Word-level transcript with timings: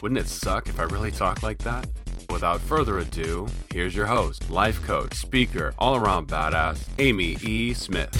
Wouldn't 0.00 0.20
it 0.20 0.28
suck 0.28 0.68
if 0.68 0.78
I 0.78 0.84
really 0.84 1.10
talked 1.10 1.42
like 1.42 1.58
that? 1.58 1.88
Without 2.30 2.60
further 2.60 2.98
ado, 2.98 3.48
here's 3.72 3.96
your 3.96 4.06
host, 4.06 4.48
life 4.48 4.80
coach, 4.84 5.14
speaker, 5.14 5.74
all 5.78 5.96
around 5.96 6.28
badass, 6.28 6.86
Amy 7.00 7.36
E. 7.42 7.74
Smith. 7.74 8.14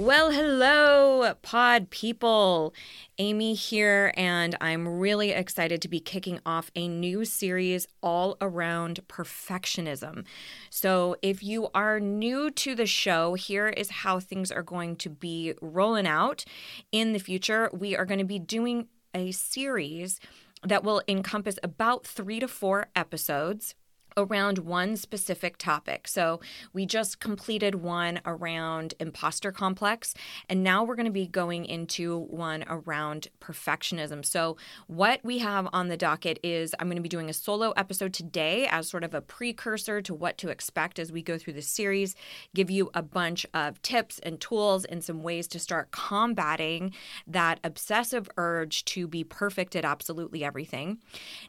Well, 0.00 0.30
hello, 0.30 1.34
pod 1.42 1.90
people. 1.90 2.72
Amy 3.18 3.52
here, 3.52 4.14
and 4.16 4.56
I'm 4.58 4.88
really 4.88 5.32
excited 5.32 5.82
to 5.82 5.88
be 5.88 6.00
kicking 6.00 6.40
off 6.46 6.70
a 6.74 6.88
new 6.88 7.26
series 7.26 7.86
all 8.02 8.38
around 8.40 9.00
perfectionism. 9.08 10.24
So, 10.70 11.16
if 11.20 11.42
you 11.42 11.68
are 11.74 12.00
new 12.00 12.50
to 12.50 12.74
the 12.74 12.86
show, 12.86 13.34
here 13.34 13.68
is 13.68 13.90
how 13.90 14.20
things 14.20 14.50
are 14.50 14.62
going 14.62 14.96
to 14.96 15.10
be 15.10 15.52
rolling 15.60 16.06
out 16.06 16.46
in 16.90 17.12
the 17.12 17.18
future. 17.18 17.68
We 17.70 17.94
are 17.94 18.06
going 18.06 18.20
to 18.20 18.24
be 18.24 18.38
doing 18.38 18.88
a 19.14 19.32
series 19.32 20.18
that 20.64 20.82
will 20.82 21.02
encompass 21.08 21.58
about 21.62 22.06
three 22.06 22.40
to 22.40 22.48
four 22.48 22.88
episodes 22.96 23.74
around 24.16 24.58
one 24.58 24.96
specific 24.96 25.56
topic. 25.58 26.08
So 26.08 26.40
we 26.72 26.86
just 26.86 27.20
completed 27.20 27.76
one 27.76 28.20
around 28.24 28.94
imposter 29.00 29.52
complex, 29.52 30.14
and 30.48 30.62
now 30.62 30.84
we're 30.84 30.96
going 30.96 31.06
to 31.06 31.12
be 31.12 31.26
going 31.26 31.64
into 31.64 32.18
one 32.18 32.64
around 32.68 33.28
perfectionism. 33.40 34.24
So, 34.24 34.56
what 34.86 35.20
we 35.22 35.38
have 35.38 35.68
on 35.72 35.88
the 35.88 35.96
docket 35.96 36.38
is 36.42 36.74
I'm 36.78 36.88
going 36.88 36.96
to 36.96 37.02
be 37.02 37.08
doing 37.08 37.30
a 37.30 37.34
solo 37.34 37.70
episode 37.72 38.12
today 38.12 38.66
as 38.66 38.88
sort 38.88 39.04
of 39.04 39.14
a 39.14 39.20
precursor 39.20 40.02
to 40.02 40.14
what 40.14 40.38
to 40.38 40.48
expect 40.48 40.98
as 40.98 41.12
we 41.12 41.22
go 41.22 41.38
through 41.38 41.54
the 41.54 41.62
series, 41.62 42.14
give 42.54 42.70
you 42.70 42.90
a 42.94 43.02
bunch 43.02 43.46
of 43.54 43.80
tips 43.82 44.18
and 44.20 44.40
tools 44.40 44.84
and 44.84 45.04
some 45.04 45.22
ways 45.22 45.46
to 45.48 45.58
start 45.58 45.90
combating 45.90 46.92
that 47.26 47.60
obsessive 47.64 48.28
urge 48.36 48.84
to 48.86 49.06
be 49.06 49.24
perfect 49.24 49.76
at 49.76 49.84
absolutely 49.84 50.44
everything. 50.44 50.98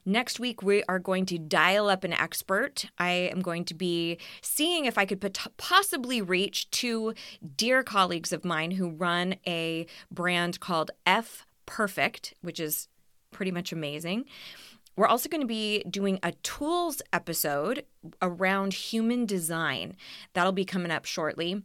Next 0.06 0.40
week, 0.40 0.62
we 0.62 0.84
are 0.84 1.00
going 1.00 1.26
to 1.28 1.38
dial 1.38 1.90
up 1.90 2.04
an 2.04 2.14
expert 2.14 2.61
I 2.98 3.12
am 3.12 3.42
going 3.42 3.66
to 3.66 3.74
be 3.74 4.18
seeing 4.42 4.86
if 4.86 4.98
I 4.98 5.06
could 5.06 5.38
possibly 5.58 6.22
reach 6.22 6.70
two 6.72 7.14
dear 7.56 7.84
colleagues 7.84 8.32
of 8.32 8.46
mine 8.46 8.72
who 8.72 8.90
run 8.90 9.36
a 9.48 9.88
brand 10.12 10.60
called 10.60 10.92
F 11.06 11.46
Perfect, 11.66 12.34
which 12.42 12.60
is 12.60 12.88
pretty 13.32 13.52
much 13.52 13.72
amazing. 13.72 14.26
We're 14.96 15.08
also 15.08 15.30
going 15.30 15.42
to 15.42 15.48
be 15.48 15.84
doing 15.90 16.20
a 16.22 16.34
tools 16.44 17.02
episode 17.14 17.86
around 18.22 18.74
human 18.74 19.26
design. 19.26 19.96
That'll 20.34 20.52
be 20.52 20.66
coming 20.66 20.92
up 20.92 21.06
shortly. 21.06 21.64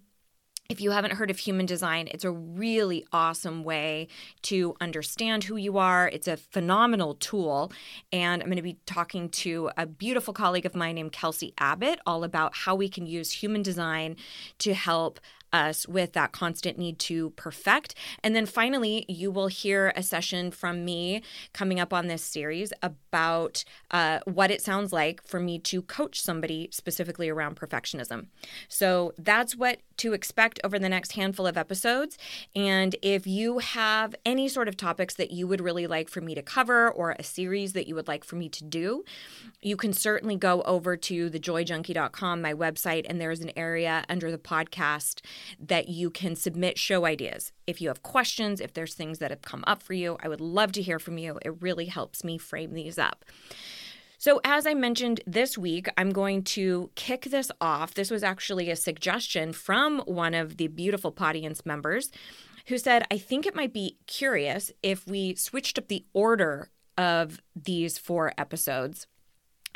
If 0.69 0.81
you 0.81 0.91
haven't 0.91 1.13
heard 1.13 1.31
of 1.31 1.39
human 1.39 1.65
design, 1.65 2.09
it's 2.11 2.25
a 2.25 2.31
really 2.31 3.07
awesome 3.13 3.63
way 3.63 4.09
to 4.43 4.75
understand 4.81 5.45
who 5.45 5.57
you 5.57 5.79
are. 5.79 6.09
It's 6.09 6.27
a 6.27 6.37
phenomenal 6.37 7.15
tool. 7.15 7.73
And 8.13 8.43
I'm 8.43 8.49
going 8.49 8.57
to 8.57 8.63
be 8.63 8.79
talking 8.85 9.29
to 9.29 9.71
a 9.77 9.87
beautiful 9.87 10.35
colleague 10.35 10.67
of 10.67 10.75
mine 10.75 10.97
named 10.97 11.13
Kelsey 11.13 11.55
Abbott 11.59 12.01
all 12.05 12.25
about 12.25 12.57
how 12.57 12.75
we 12.75 12.89
can 12.89 13.07
use 13.07 13.31
human 13.31 13.63
design 13.63 14.17
to 14.59 14.75
help 14.75 15.21
us 15.57 15.89
with 15.89 16.13
that 16.13 16.33
constant 16.33 16.79
need 16.79 16.99
to 16.99 17.31
perfect. 17.31 17.95
And 18.23 18.37
then 18.37 18.47
finally, 18.47 19.07
you 19.09 19.31
will 19.31 19.49
hear 19.49 19.93
a 19.97 20.03
session 20.03 20.51
from 20.51 20.85
me 20.85 21.23
coming 21.53 21.81
up 21.81 21.93
on 21.93 22.07
this 22.07 22.23
series 22.23 22.73
about 22.83 23.65
uh, 23.91 24.21
what 24.25 24.51
it 24.51 24.61
sounds 24.61 24.93
like 24.93 25.27
for 25.27 25.41
me 25.41 25.59
to 25.61 25.83
coach 25.83 26.21
somebody 26.21 26.69
specifically 26.71 27.29
around 27.29 27.57
perfectionism. 27.57 28.27
So 28.69 29.13
that's 29.19 29.57
what 29.57 29.79
to 29.99 30.13
expect 30.13 30.61
over 30.63 30.79
the 30.79 30.89
next 30.89 31.13
handful 31.13 31.47
of 31.47 31.57
episodes. 31.57 32.19
And 32.55 32.95
if 33.01 33.27
you 33.27 33.59
have 33.59 34.15
any 34.27 34.49
sort 34.49 34.69
of 34.69 34.77
topics 34.77 35.15
that 35.15 35.31
you 35.31 35.47
would 35.47 35.61
really 35.61 35.87
like 35.87 36.11
for 36.11 36.21
me 36.21 36.35
to 36.35 36.43
cover 36.43 36.91
or 36.91 37.17
a 37.19 37.23
series 37.23 37.73
that 37.73 37.89
you 37.89 37.95
would 37.95 38.09
like 38.09 38.25
for 38.25 38.37
me 38.37 38.49
to 38.51 38.65
do, 38.65 39.05
you 39.63 39.77
can 39.77 39.95
certainly 39.95 40.37
go 40.37 40.61
over 40.63 40.97
to 40.97 41.31
thejoyjunkie.com, 41.31 42.43
my 42.43 42.53
website, 42.53 43.07
and 43.09 43.21
there's 43.21 43.41
an 43.41 43.53
area 43.57 44.05
under 44.09 44.31
the 44.31 44.39
podcast 44.39 45.23
that 45.59 45.89
you 45.89 46.11
can 46.11 46.37
submit 46.37 46.79
show 46.79 47.05
ideas. 47.05 47.53
If 47.67 47.81
you 47.81 47.89
have 47.89 48.03
questions, 48.03 48.61
if 48.61 48.75
there's 48.75 48.95
things 48.95 49.19
that 49.19 49.31
have 49.31 49.43
come 49.43 49.65
up 49.67 49.83
for 49.83 49.93
you, 49.93 50.17
I 50.23 50.29
would 50.29 50.41
love 50.41 50.73
to 50.73 50.83
hear 50.83 50.99
from 50.99 51.19
you. 51.19 51.39
It 51.43 51.61
really 51.61 51.87
helps 51.87 52.25
me 52.25 52.39
frame 52.39 52.75
these 52.75 52.99
up. 52.99 53.25
So, 54.19 54.41
as 54.45 54.67
I 54.67 54.75
mentioned 54.75 55.21
this 55.27 55.59
week, 55.59 55.89
I'm 55.97 56.11
going 56.11 56.43
to 56.45 56.91
kick 56.95 57.27
this 57.27 57.51
off. 57.61 57.95
This 57.95 58.11
was 58.11 58.23
actually 58.23 58.71
a 58.71 58.77
suggestion 58.77 59.53
from 59.53 60.01
one 60.01 60.35
of 60.35 60.57
the 60.57 60.69
beautiful 60.69 61.13
Podience 61.13 61.67
members 61.67 62.11
who 62.67 62.79
said, 62.79 63.07
I 63.11 63.19
think 63.19 63.47
it 63.47 63.55
might 63.55 63.73
be 63.73 63.99
curious 64.07 64.73
if 64.83 65.07
we 65.07 65.35
switched 65.35 65.79
up 65.79 65.89
the 65.89 66.05
order 66.13 66.71
of 66.99 67.41
these 67.55 67.99
four 67.99 68.33
episodes 68.39 69.07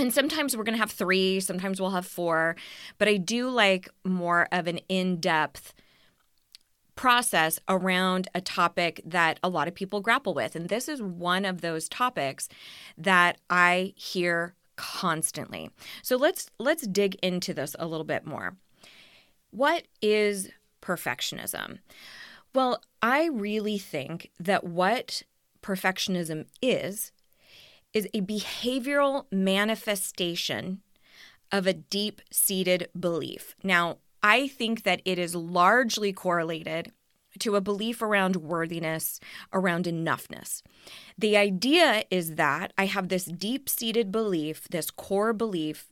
and 0.01 0.13
sometimes 0.13 0.57
we're 0.57 0.65
going 0.65 0.75
to 0.75 0.81
have 0.81 0.91
three, 0.91 1.41
sometimes 1.41 1.81
we'll 1.81 1.91
have 1.91 2.07
four, 2.07 2.57
but 2.99 3.07
I 3.07 3.19
do 3.19 3.49
like 3.51 3.89
more 4.05 4.49
of 4.51 4.67
an 4.67 4.79
in 4.89 5.21
depth 5.21 5.75
process 6.97 7.61
around 7.69 8.29
a 8.35 8.41
topic 8.41 9.01
that 9.05 9.39
a 9.43 9.49
lot 9.49 9.69
of 9.69 9.75
people 9.75 10.01
grapple 10.01 10.35
with. 10.35 10.57
And 10.57 10.69
this 10.69 10.89
is 10.89 11.01
one 11.01 11.45
of 11.45 11.61
those 11.61 11.89
topics 11.89 12.49
that 12.99 13.39
I 13.49 13.93
hear 13.97 14.55
constantly. 14.77 15.71
So 16.03 16.17
let's 16.17 16.51
let's 16.59 16.87
dig 16.87 17.17
into 17.23 17.53
this 17.53 17.77
a 17.79 17.87
little 17.87 18.05
bit 18.05 18.27
more. 18.27 18.57
What 19.51 19.85
is 20.01 20.51
perfectionism? 20.81 21.79
Well, 22.55 22.83
I 23.03 23.27
really 23.27 23.79
think 23.79 24.31
that 24.39 24.65
what 24.65 25.23
perfectionism 25.63 26.47
is 26.63 27.13
is 27.93 28.09
a 28.15 28.21
behavioral 28.21 29.27
manifestation 29.31 30.81
of 31.53 31.67
a 31.67 31.73
deep 31.73 32.21
seated 32.31 32.89
belief. 32.99 33.55
Now, 33.63 33.99
I 34.23 34.49
think 34.49 34.85
that 34.85 35.03
it 35.05 35.19
is 35.19 35.35
largely 35.35 36.13
correlated 36.13 36.93
to 37.39 37.57
a 37.57 37.61
belief 37.61 38.03
around 38.03 38.37
worthiness, 38.37 39.21
around 39.53 39.85
enoughness. 39.85 40.63
The 41.17 41.37
idea 41.37 42.05
is 42.11 42.35
that 42.35 42.73
I 42.77 42.87
have 42.87 43.09
this 43.09 43.25
deep 43.25 43.69
seated 43.69 44.11
belief, 44.11 44.69
this 44.69 44.91
core 44.91 45.33
belief, 45.33 45.89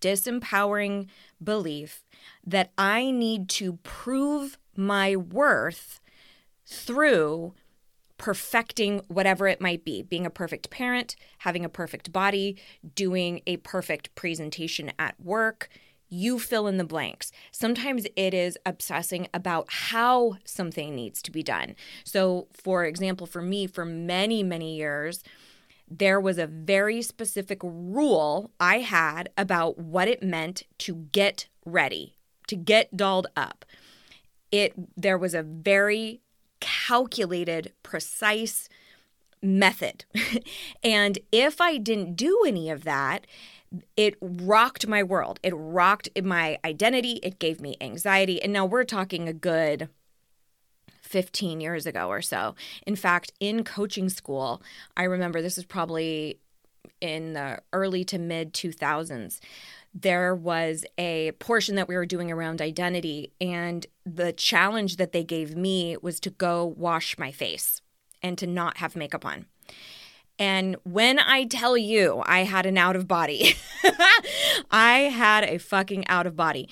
disempowering 0.00 1.08
belief, 1.42 2.04
that 2.46 2.72
I 2.78 3.10
need 3.10 3.48
to 3.50 3.74
prove 3.82 4.58
my 4.76 5.16
worth 5.16 6.00
through 6.64 7.54
perfecting 8.20 9.00
whatever 9.08 9.48
it 9.48 9.62
might 9.62 9.82
be 9.82 10.02
being 10.02 10.26
a 10.26 10.30
perfect 10.30 10.68
parent, 10.68 11.16
having 11.38 11.64
a 11.64 11.70
perfect 11.70 12.12
body, 12.12 12.54
doing 12.94 13.40
a 13.46 13.56
perfect 13.56 14.14
presentation 14.14 14.92
at 14.98 15.18
work. 15.18 15.70
You 16.10 16.38
fill 16.38 16.66
in 16.66 16.76
the 16.76 16.84
blanks. 16.84 17.32
Sometimes 17.50 18.06
it 18.16 18.34
is 18.34 18.58
obsessing 18.66 19.26
about 19.32 19.66
how 19.70 20.36
something 20.44 20.94
needs 20.94 21.22
to 21.22 21.30
be 21.30 21.42
done. 21.42 21.74
So, 22.04 22.48
for 22.52 22.84
example, 22.84 23.26
for 23.26 23.40
me, 23.40 23.66
for 23.66 23.86
many, 23.86 24.42
many 24.42 24.76
years, 24.76 25.24
there 25.88 26.20
was 26.20 26.36
a 26.36 26.46
very 26.46 27.00
specific 27.00 27.60
rule 27.62 28.50
I 28.60 28.80
had 28.80 29.30
about 29.38 29.78
what 29.78 30.08
it 30.08 30.22
meant 30.22 30.64
to 30.80 31.06
get 31.12 31.48
ready, 31.64 32.16
to 32.48 32.56
get 32.56 32.94
dolled 32.94 33.28
up. 33.34 33.64
It 34.52 34.74
there 34.94 35.16
was 35.16 35.32
a 35.32 35.42
very 35.42 36.20
calculated, 36.60 37.72
precise 37.82 38.68
method. 39.42 40.04
and 40.82 41.18
if 41.32 41.60
I 41.60 41.78
didn't 41.78 42.14
do 42.14 42.44
any 42.46 42.70
of 42.70 42.84
that, 42.84 43.26
it 43.96 44.16
rocked 44.20 44.86
my 44.86 45.02
world. 45.02 45.38
It 45.42 45.52
rocked 45.56 46.08
my 46.22 46.58
identity. 46.64 47.20
It 47.22 47.38
gave 47.38 47.60
me 47.60 47.76
anxiety. 47.80 48.42
And 48.42 48.52
now 48.52 48.66
we're 48.66 48.84
talking 48.84 49.28
a 49.28 49.32
good 49.32 49.88
15 51.02 51.60
years 51.60 51.86
ago 51.86 52.08
or 52.08 52.22
so. 52.22 52.54
In 52.86 52.96
fact, 52.96 53.32
in 53.40 53.64
coaching 53.64 54.08
school, 54.08 54.62
I 54.96 55.04
remember 55.04 55.40
this 55.40 55.58
is 55.58 55.64
probably 55.64 56.38
in 57.00 57.32
the 57.32 57.60
early 57.72 58.04
to 58.04 58.18
mid 58.18 58.52
2000s 58.52 59.40
there 59.92 60.34
was 60.34 60.84
a 60.98 61.32
portion 61.32 61.74
that 61.74 61.88
we 61.88 61.96
were 61.96 62.06
doing 62.06 62.30
around 62.30 62.62
identity, 62.62 63.32
and 63.40 63.86
the 64.06 64.32
challenge 64.32 64.96
that 64.96 65.12
they 65.12 65.24
gave 65.24 65.56
me 65.56 65.96
was 66.00 66.20
to 66.20 66.30
go 66.30 66.64
wash 66.64 67.18
my 67.18 67.32
face 67.32 67.80
and 68.22 68.38
to 68.38 68.46
not 68.46 68.78
have 68.78 68.94
makeup 68.94 69.24
on. 69.24 69.46
And 70.38 70.76
when 70.84 71.18
I 71.18 71.44
tell 71.44 71.76
you 71.76 72.22
I 72.24 72.44
had 72.44 72.64
an 72.64 72.78
out 72.78 72.96
of 72.96 73.06
body, 73.06 73.56
I 74.70 75.10
had 75.12 75.44
a 75.44 75.58
fucking 75.58 76.08
out 76.08 76.26
of 76.26 76.34
body. 76.34 76.68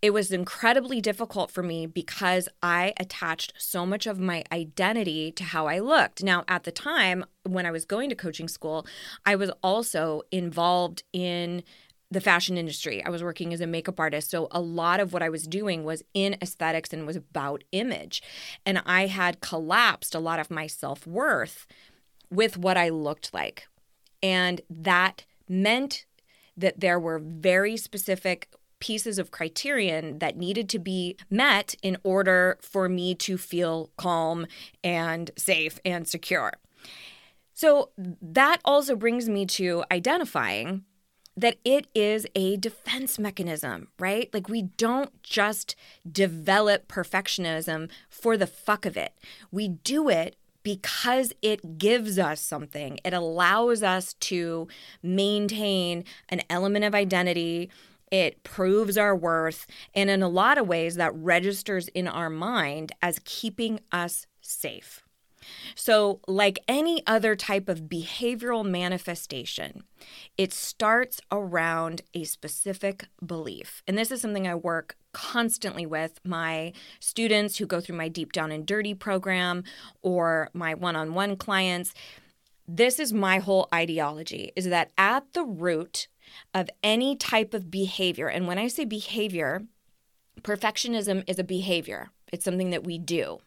It 0.00 0.14
was 0.14 0.32
incredibly 0.32 1.00
difficult 1.00 1.50
for 1.50 1.62
me 1.62 1.86
because 1.86 2.48
I 2.62 2.94
attached 2.98 3.52
so 3.58 3.84
much 3.84 4.06
of 4.06 4.18
my 4.18 4.44
identity 4.50 5.30
to 5.32 5.44
how 5.44 5.66
I 5.66 5.78
looked. 5.80 6.22
Now, 6.22 6.44
at 6.48 6.62
the 6.64 6.70
time 6.70 7.24
when 7.42 7.66
I 7.66 7.70
was 7.70 7.84
going 7.84 8.08
to 8.08 8.14
coaching 8.14 8.48
school, 8.48 8.86
I 9.26 9.36
was 9.36 9.50
also 9.62 10.22
involved 10.30 11.02
in 11.12 11.64
the 12.10 12.20
fashion 12.20 12.58
industry. 12.58 13.04
I 13.04 13.10
was 13.10 13.22
working 13.22 13.52
as 13.52 13.60
a 13.60 13.66
makeup 13.66 14.00
artist. 14.00 14.30
So 14.30 14.48
a 14.50 14.60
lot 14.60 15.00
of 15.00 15.12
what 15.12 15.22
I 15.22 15.28
was 15.28 15.46
doing 15.46 15.84
was 15.84 16.02
in 16.12 16.36
aesthetics 16.42 16.92
and 16.92 17.06
was 17.06 17.16
about 17.16 17.64
image. 17.72 18.22
And 18.66 18.82
I 18.84 19.06
had 19.06 19.40
collapsed 19.40 20.14
a 20.14 20.20
lot 20.20 20.40
of 20.40 20.50
my 20.50 20.66
self 20.66 21.06
worth 21.06 21.66
with 22.30 22.56
what 22.56 22.76
I 22.76 22.88
looked 22.88 23.32
like. 23.32 23.66
And 24.22 24.60
that 24.68 25.24
meant 25.48 26.06
that 26.56 26.80
there 26.80 26.98
were 26.98 27.18
very 27.18 27.76
specific 27.76 28.48
pieces 28.80 29.18
of 29.18 29.30
criterion 29.30 30.18
that 30.18 30.36
needed 30.36 30.68
to 30.70 30.78
be 30.78 31.16
met 31.28 31.74
in 31.82 31.96
order 32.02 32.58
for 32.60 32.88
me 32.88 33.14
to 33.14 33.36
feel 33.36 33.90
calm 33.96 34.46
and 34.82 35.30
safe 35.36 35.78
and 35.84 36.08
secure. 36.08 36.52
So 37.52 37.90
that 37.96 38.58
also 38.64 38.96
brings 38.96 39.28
me 39.28 39.44
to 39.46 39.84
identifying 39.92 40.84
that 41.36 41.56
it 41.64 41.86
is 41.94 42.26
a 42.34 42.56
defense 42.56 43.18
mechanism, 43.18 43.88
right? 43.98 44.28
Like 44.32 44.48
we 44.48 44.62
don't 44.62 45.22
just 45.22 45.74
develop 46.10 46.88
perfectionism 46.88 47.88
for 48.08 48.36
the 48.36 48.46
fuck 48.46 48.84
of 48.84 48.96
it. 48.96 49.14
We 49.50 49.68
do 49.68 50.08
it 50.08 50.36
because 50.62 51.32
it 51.40 51.78
gives 51.78 52.18
us 52.18 52.40
something. 52.40 52.98
It 53.04 53.14
allows 53.14 53.82
us 53.82 54.14
to 54.14 54.68
maintain 55.02 56.04
an 56.28 56.42
element 56.50 56.84
of 56.84 56.94
identity. 56.94 57.70
It 58.10 58.42
proves 58.42 58.98
our 58.98 59.16
worth. 59.16 59.66
And 59.94 60.10
in 60.10 60.22
a 60.22 60.28
lot 60.28 60.58
of 60.58 60.68
ways, 60.68 60.96
that 60.96 61.14
registers 61.14 61.88
in 61.88 62.06
our 62.06 62.28
mind 62.28 62.92
as 63.00 63.20
keeping 63.24 63.80
us 63.92 64.26
safe. 64.40 65.02
So, 65.74 66.20
like 66.26 66.58
any 66.68 67.02
other 67.06 67.34
type 67.34 67.68
of 67.68 67.82
behavioral 67.82 68.64
manifestation, 68.64 69.84
it 70.36 70.52
starts 70.52 71.20
around 71.30 72.02
a 72.14 72.24
specific 72.24 73.06
belief. 73.24 73.82
And 73.86 73.96
this 73.96 74.10
is 74.10 74.20
something 74.20 74.46
I 74.46 74.54
work 74.54 74.96
constantly 75.12 75.86
with 75.86 76.20
my 76.24 76.72
students 76.98 77.58
who 77.58 77.66
go 77.66 77.80
through 77.80 77.96
my 77.96 78.08
Deep 78.08 78.32
Down 78.32 78.52
and 78.52 78.66
Dirty 78.66 78.94
program 78.94 79.64
or 80.02 80.50
my 80.52 80.74
one 80.74 80.96
on 80.96 81.14
one 81.14 81.36
clients. 81.36 81.94
This 82.68 82.98
is 82.98 83.12
my 83.12 83.38
whole 83.38 83.68
ideology 83.74 84.52
is 84.54 84.68
that 84.68 84.92
at 84.96 85.32
the 85.32 85.44
root 85.44 86.06
of 86.54 86.70
any 86.82 87.16
type 87.16 87.52
of 87.54 87.70
behavior, 87.70 88.28
and 88.28 88.46
when 88.46 88.58
I 88.58 88.68
say 88.68 88.84
behavior, 88.84 89.64
perfectionism 90.42 91.24
is 91.26 91.38
a 91.38 91.44
behavior, 91.44 92.10
it's 92.32 92.44
something 92.44 92.70
that 92.70 92.84
we 92.84 92.98
do. 92.98 93.40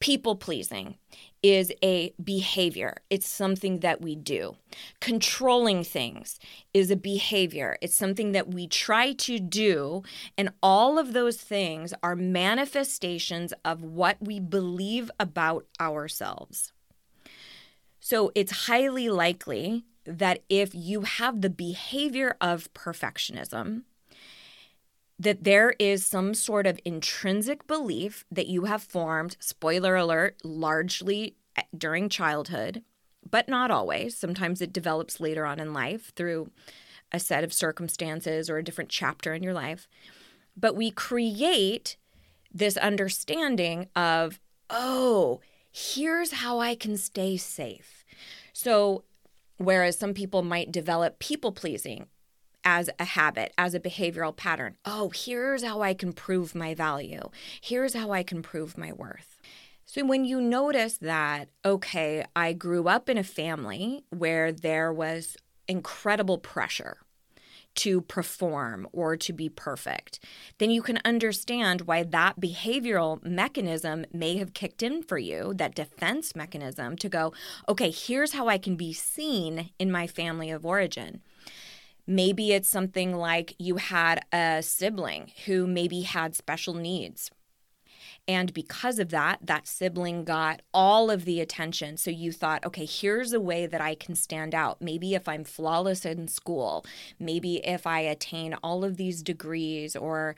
People 0.00 0.34
pleasing 0.34 0.96
is 1.42 1.72
a 1.82 2.12
behavior. 2.22 2.96
It's 3.10 3.28
something 3.28 3.80
that 3.80 4.00
we 4.00 4.16
do. 4.16 4.56
Controlling 5.00 5.84
things 5.84 6.38
is 6.72 6.90
a 6.90 6.96
behavior. 6.96 7.76
It's 7.80 7.94
something 7.94 8.32
that 8.32 8.52
we 8.52 8.66
try 8.66 9.12
to 9.12 9.38
do. 9.38 10.02
And 10.36 10.50
all 10.62 10.98
of 10.98 11.12
those 11.12 11.36
things 11.36 11.92
are 12.02 12.16
manifestations 12.16 13.52
of 13.64 13.82
what 13.82 14.16
we 14.20 14.40
believe 14.40 15.10
about 15.20 15.66
ourselves. 15.78 16.72
So 18.00 18.32
it's 18.34 18.66
highly 18.66 19.10
likely 19.10 19.84
that 20.04 20.42
if 20.48 20.74
you 20.74 21.02
have 21.02 21.42
the 21.42 21.50
behavior 21.50 22.36
of 22.40 22.72
perfectionism, 22.72 23.82
that 25.20 25.44
there 25.44 25.74
is 25.78 26.06
some 26.06 26.32
sort 26.32 26.66
of 26.66 26.80
intrinsic 26.82 27.66
belief 27.66 28.24
that 28.32 28.46
you 28.46 28.64
have 28.64 28.82
formed, 28.82 29.36
spoiler 29.38 29.94
alert, 29.94 30.38
largely 30.42 31.36
eh, 31.56 31.62
during 31.76 32.08
childhood, 32.08 32.82
but 33.30 33.46
not 33.46 33.70
always. 33.70 34.16
Sometimes 34.16 34.62
it 34.62 34.72
develops 34.72 35.20
later 35.20 35.44
on 35.44 35.60
in 35.60 35.74
life 35.74 36.10
through 36.16 36.50
a 37.12 37.20
set 37.20 37.44
of 37.44 37.52
circumstances 37.52 38.48
or 38.48 38.56
a 38.56 38.64
different 38.64 38.88
chapter 38.88 39.34
in 39.34 39.42
your 39.42 39.52
life. 39.52 39.86
But 40.56 40.74
we 40.74 40.90
create 40.90 41.98
this 42.50 42.78
understanding 42.78 43.88
of, 43.94 44.40
oh, 44.70 45.42
here's 45.70 46.32
how 46.32 46.60
I 46.60 46.74
can 46.74 46.96
stay 46.96 47.36
safe. 47.36 48.06
So, 48.54 49.04
whereas 49.58 49.98
some 49.98 50.14
people 50.14 50.42
might 50.42 50.72
develop 50.72 51.18
people 51.18 51.52
pleasing 51.52 52.06
as 52.64 52.90
a 52.98 53.04
habit, 53.04 53.52
as 53.56 53.74
a 53.74 53.80
behavioral 53.80 54.36
pattern. 54.36 54.76
Oh, 54.84 55.10
here's 55.14 55.62
how 55.62 55.82
I 55.82 55.94
can 55.94 56.12
prove 56.12 56.54
my 56.54 56.74
value. 56.74 57.30
Here's 57.60 57.94
how 57.94 58.12
I 58.12 58.22
can 58.22 58.42
prove 58.42 58.76
my 58.76 58.92
worth. 58.92 59.38
So, 59.86 60.04
when 60.04 60.24
you 60.24 60.40
notice 60.40 60.98
that, 60.98 61.48
okay, 61.64 62.24
I 62.36 62.52
grew 62.52 62.86
up 62.86 63.08
in 63.08 63.18
a 63.18 63.24
family 63.24 64.04
where 64.10 64.52
there 64.52 64.92
was 64.92 65.36
incredible 65.66 66.38
pressure 66.38 66.98
to 67.74 68.00
perform 68.00 68.86
or 68.92 69.16
to 69.16 69.32
be 69.32 69.48
perfect, 69.48 70.20
then 70.58 70.70
you 70.70 70.82
can 70.82 71.00
understand 71.04 71.82
why 71.82 72.02
that 72.02 72.40
behavioral 72.40 73.24
mechanism 73.24 74.04
may 74.12 74.36
have 74.36 74.54
kicked 74.54 74.82
in 74.82 75.02
for 75.02 75.18
you, 75.18 75.54
that 75.54 75.74
defense 75.74 76.34
mechanism 76.34 76.96
to 76.96 77.08
go, 77.08 77.32
okay, 77.68 77.90
here's 77.90 78.32
how 78.32 78.48
I 78.48 78.58
can 78.58 78.76
be 78.76 78.92
seen 78.92 79.70
in 79.78 79.90
my 79.90 80.06
family 80.06 80.50
of 80.50 80.66
origin. 80.66 81.22
Maybe 82.06 82.52
it's 82.52 82.68
something 82.68 83.14
like 83.14 83.54
you 83.58 83.76
had 83.76 84.24
a 84.32 84.62
sibling 84.62 85.32
who 85.46 85.66
maybe 85.66 86.02
had 86.02 86.34
special 86.34 86.74
needs. 86.74 87.30
And 88.28 88.52
because 88.54 88.98
of 88.98 89.08
that, 89.10 89.38
that 89.42 89.66
sibling 89.66 90.24
got 90.24 90.62
all 90.72 91.10
of 91.10 91.24
the 91.24 91.40
attention. 91.40 91.96
So 91.96 92.10
you 92.10 92.32
thought, 92.32 92.64
okay, 92.64 92.84
here's 92.84 93.32
a 93.32 93.40
way 93.40 93.66
that 93.66 93.80
I 93.80 93.94
can 93.94 94.14
stand 94.14 94.54
out. 94.54 94.80
Maybe 94.80 95.14
if 95.14 95.28
I'm 95.28 95.42
flawless 95.44 96.04
in 96.04 96.28
school, 96.28 96.84
maybe 97.18 97.56
if 97.66 97.86
I 97.86 98.00
attain 98.00 98.54
all 98.62 98.84
of 98.84 98.96
these 98.96 99.22
degrees 99.22 99.96
or 99.96 100.36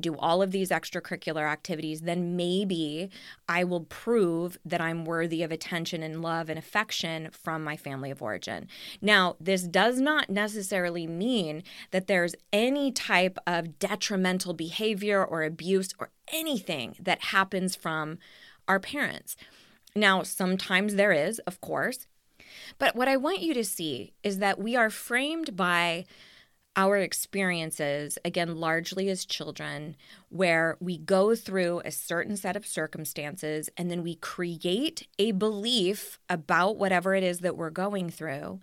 do 0.00 0.16
all 0.16 0.42
of 0.42 0.50
these 0.50 0.70
extracurricular 0.70 1.50
activities, 1.50 2.02
then 2.02 2.36
maybe 2.36 3.10
I 3.48 3.64
will 3.64 3.82
prove 3.82 4.58
that 4.64 4.80
I'm 4.80 5.04
worthy 5.04 5.42
of 5.42 5.52
attention 5.52 6.02
and 6.02 6.20
love 6.20 6.48
and 6.48 6.58
affection 6.58 7.30
from 7.30 7.62
my 7.62 7.76
family 7.76 8.10
of 8.10 8.20
origin. 8.20 8.66
Now, 9.00 9.36
this 9.38 9.62
does 9.62 10.00
not 10.00 10.30
necessarily 10.30 11.06
mean 11.06 11.62
that 11.92 12.06
there's 12.06 12.34
any 12.52 12.90
type 12.90 13.38
of 13.46 13.78
detrimental 13.78 14.52
behavior 14.52 15.24
or 15.24 15.42
abuse 15.42 15.94
or 15.98 16.10
anything 16.32 16.96
that 16.98 17.26
happens 17.26 17.76
from 17.76 18.18
our 18.66 18.80
parents. 18.80 19.36
Now, 19.94 20.22
sometimes 20.22 20.96
there 20.96 21.12
is, 21.12 21.38
of 21.40 21.60
course. 21.60 22.06
But 22.78 22.96
what 22.96 23.08
I 23.08 23.16
want 23.16 23.42
you 23.42 23.54
to 23.54 23.64
see 23.64 24.12
is 24.22 24.38
that 24.38 24.58
we 24.58 24.74
are 24.74 24.90
framed 24.90 25.56
by 25.56 26.04
our 26.76 26.96
experiences, 26.98 28.18
again, 28.24 28.56
largely 28.56 29.08
as 29.08 29.24
children, 29.24 29.96
where 30.28 30.76
we 30.80 30.98
go 30.98 31.34
through 31.34 31.80
a 31.84 31.90
certain 31.90 32.36
set 32.36 32.56
of 32.56 32.66
circumstances 32.66 33.68
and 33.76 33.90
then 33.90 34.02
we 34.02 34.16
create 34.16 35.06
a 35.18 35.32
belief 35.32 36.18
about 36.28 36.76
whatever 36.76 37.14
it 37.14 37.22
is 37.22 37.40
that 37.40 37.56
we're 37.56 37.70
going 37.70 38.10
through. 38.10 38.60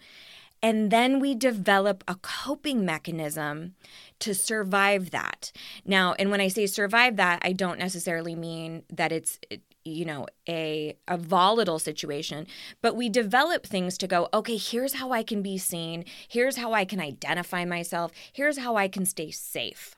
And 0.63 0.91
then 0.91 1.19
we 1.19 1.33
develop 1.33 2.03
a 2.07 2.15
coping 2.15 2.85
mechanism 2.85 3.73
to 4.19 4.35
survive 4.35 5.09
that. 5.09 5.51
Now, 5.85 6.13
and 6.19 6.29
when 6.29 6.41
I 6.41 6.49
say 6.49 6.67
survive 6.67 7.15
that, 7.15 7.39
I 7.43 7.53
don't 7.53 7.79
necessarily 7.79 8.35
mean 8.35 8.83
that 8.91 9.11
it's 9.11 9.39
you 9.83 10.05
know 10.05 10.27
a 10.47 10.95
a 11.07 11.17
volatile 11.17 11.79
situation 11.79 12.45
but 12.81 12.95
we 12.95 13.09
develop 13.09 13.65
things 13.65 13.97
to 13.97 14.07
go 14.07 14.29
okay 14.33 14.57
here's 14.57 14.93
how 14.93 15.11
i 15.11 15.23
can 15.23 15.41
be 15.41 15.57
seen. 15.57 16.05
Here's 16.27 16.57
how 16.57 16.73
i 16.73 16.85
can 16.85 16.99
identify 16.99 17.65
myself. 17.65 18.11
Here's 18.31 18.59
how 18.59 18.75
i 18.75 18.87
can 18.87 19.05
stay 19.05 19.31
safe. 19.31 19.95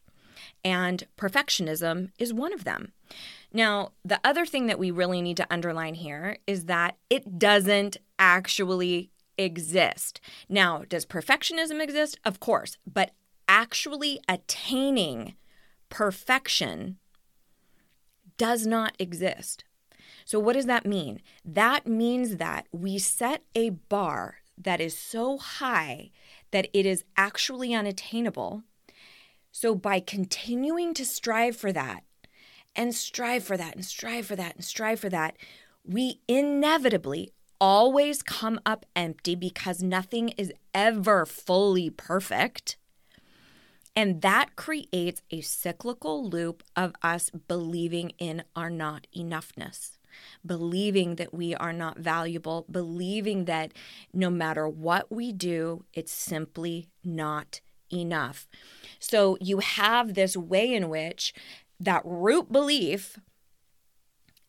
And 0.63 1.05
perfectionism 1.17 2.11
is 2.17 2.33
one 2.33 2.53
of 2.53 2.63
them. 2.63 2.91
Now 3.51 3.91
the 4.03 4.19
other 4.23 4.45
thing 4.45 4.67
that 4.67 4.79
we 4.79 4.91
really 4.91 5.21
need 5.21 5.37
to 5.37 5.47
underline 5.51 5.95
here 5.95 6.37
is 6.47 6.65
that 6.65 6.97
it 7.09 7.37
doesn't 7.37 7.97
actually 8.17 9.11
exist. 9.37 10.21
Now 10.47 10.83
does 10.87 11.05
perfectionism 11.05 11.81
exist? 11.81 12.19
Of 12.23 12.39
course 12.39 12.77
but 12.91 13.11
actually 13.47 14.19
attaining 14.29 15.35
perfection 15.89 16.97
does 18.37 18.65
not 18.65 18.95
exist 18.97 19.63
so, 20.25 20.39
what 20.39 20.53
does 20.53 20.65
that 20.65 20.85
mean? 20.85 21.21
That 21.43 21.87
means 21.87 22.37
that 22.37 22.67
we 22.71 22.97
set 22.97 23.43
a 23.55 23.71
bar 23.71 24.37
that 24.57 24.79
is 24.79 24.97
so 24.97 25.37
high 25.37 26.11
that 26.51 26.67
it 26.73 26.85
is 26.85 27.03
actually 27.17 27.73
unattainable. 27.73 28.63
So, 29.51 29.75
by 29.75 29.99
continuing 29.99 30.93
to 30.95 31.05
strive 31.05 31.55
for 31.55 31.71
that 31.71 32.03
and 32.75 32.93
strive 32.95 33.43
for 33.43 33.57
that 33.57 33.75
and 33.75 33.85
strive 33.85 34.25
for 34.25 34.35
that 34.35 34.55
and 34.55 34.65
strive 34.65 34.99
for 34.99 35.09
that, 35.09 35.35
we 35.85 36.21
inevitably 36.27 37.31
always 37.59 38.21
come 38.23 38.59
up 38.65 38.85
empty 38.95 39.35
because 39.35 39.81
nothing 39.81 40.29
is 40.29 40.51
ever 40.73 41.25
fully 41.25 41.89
perfect. 41.89 42.77
And 43.95 44.21
that 44.21 44.55
creates 44.55 45.21
a 45.29 45.41
cyclical 45.41 46.27
loop 46.27 46.63
of 46.75 46.93
us 47.03 47.29
believing 47.47 48.11
in 48.17 48.43
our 48.55 48.69
not 48.69 49.05
enoughness, 49.15 49.97
believing 50.45 51.15
that 51.15 51.33
we 51.33 51.55
are 51.55 51.73
not 51.73 51.99
valuable, 51.99 52.65
believing 52.69 53.45
that 53.45 53.73
no 54.13 54.29
matter 54.29 54.67
what 54.67 55.11
we 55.11 55.31
do, 55.31 55.85
it's 55.93 56.11
simply 56.11 56.87
not 57.03 57.61
enough. 57.91 58.47
So 58.99 59.37
you 59.39 59.59
have 59.59 60.13
this 60.13 60.35
way 60.35 60.73
in 60.73 60.89
which 60.89 61.33
that 61.79 62.01
root 62.05 62.51
belief 62.51 63.19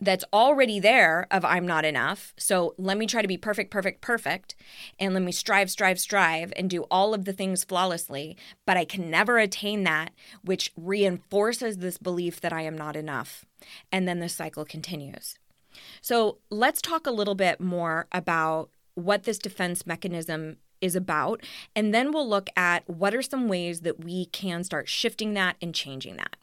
that's 0.01 0.25
already 0.33 0.81
there 0.81 1.27
of 1.31 1.45
I'm 1.45 1.67
not 1.67 1.85
enough. 1.85 2.35
So 2.37 2.75
let 2.79 2.99
me 2.99 3.07
try 3.07 3.23
to 3.23 3.29
be 3.29 3.39
perfect, 3.39 3.71
perfect, 3.71 4.01
perfect. 4.01 4.55
And 4.99 5.15
let 5.15 5.23
me 5.23 5.33
strive, 5.33 5.71
strive, 5.71 5.99
strive 5.99 6.53
and 6.57 6.69
do 6.69 6.83
all 6.91 7.15
of 7.15 7.25
the 7.25 7.33
things 7.33 7.65
flawlessly. 7.65 8.37
But 8.67 8.77
I 8.77 8.85
can 8.85 9.11
never 9.11 9.39
attain 9.39 9.85
that, 9.85 10.13
which 10.43 10.73
reinforces 10.77 11.79
this 11.79 11.99
belief 11.99 12.41
that 12.41 12.53
I 12.53 12.63
am 12.63 12.77
not 12.77 12.97
enough. 12.97 13.45
And 13.91 14.07
then 14.07 14.21
the 14.21 14.29
cycle 14.29 14.65
continues. 14.65 15.39
So 16.01 16.39
let's 16.51 16.83
talk 16.83 17.07
a 17.07 17.13
little 17.13 17.35
bit 17.35 17.61
more 17.61 18.07
about 18.13 18.71
what 18.95 19.25
this 19.25 19.39
defense 19.39 19.87
mechanism 19.87 20.57
is 20.81 20.95
about. 20.95 21.43
And 21.75 21.95
then 21.95 22.13
we'll 22.13 22.29
look 22.29 22.51
at 22.57 22.89
what 22.89 23.15
are 23.15 23.23
some 23.23 23.49
ways 23.49 23.81
that 23.81 24.05
we 24.05 24.27
can 24.27 24.65
start 24.65 24.89
shifting 24.89 25.35
that 25.35 25.57
and 25.61 25.75
changing 25.75 26.17
that. 26.17 26.37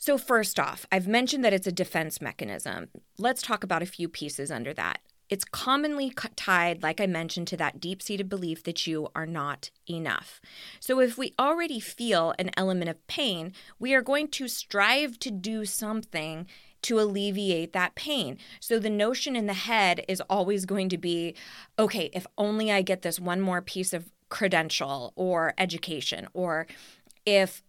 So, 0.00 0.16
first 0.16 0.60
off, 0.60 0.86
I've 0.92 1.08
mentioned 1.08 1.44
that 1.44 1.52
it's 1.52 1.66
a 1.66 1.72
defense 1.72 2.20
mechanism. 2.20 2.88
Let's 3.18 3.42
talk 3.42 3.64
about 3.64 3.82
a 3.82 3.86
few 3.86 4.08
pieces 4.08 4.48
under 4.50 4.72
that. 4.74 5.00
It's 5.28 5.44
commonly 5.44 6.12
tied, 6.36 6.82
like 6.84 7.00
I 7.00 7.06
mentioned, 7.06 7.48
to 7.48 7.56
that 7.58 7.80
deep 7.80 8.00
seated 8.00 8.28
belief 8.28 8.62
that 8.62 8.86
you 8.86 9.08
are 9.16 9.26
not 9.26 9.70
enough. 9.90 10.40
So, 10.78 11.00
if 11.00 11.18
we 11.18 11.34
already 11.36 11.80
feel 11.80 12.32
an 12.38 12.50
element 12.56 12.90
of 12.90 13.04
pain, 13.08 13.52
we 13.80 13.92
are 13.92 14.00
going 14.00 14.28
to 14.28 14.46
strive 14.46 15.18
to 15.18 15.32
do 15.32 15.64
something 15.64 16.46
to 16.82 17.00
alleviate 17.00 17.72
that 17.72 17.94
pain. 17.94 18.38
So, 18.60 18.78
the 18.78 18.90
notion 18.90 19.36
in 19.36 19.46
the 19.46 19.54
head 19.54 20.04
is 20.08 20.22
always 20.28 20.64
going 20.64 20.88
to 20.90 20.98
be 20.98 21.34
okay, 21.78 22.10
if 22.12 22.26
only 22.36 22.70
I 22.72 22.82
get 22.82 23.02
this 23.02 23.20
one 23.20 23.40
more 23.40 23.62
piece 23.62 23.92
of 23.92 24.10
credential 24.28 25.12
or 25.16 25.54
education, 25.58 26.28
or 26.34 26.66
if 27.24 27.62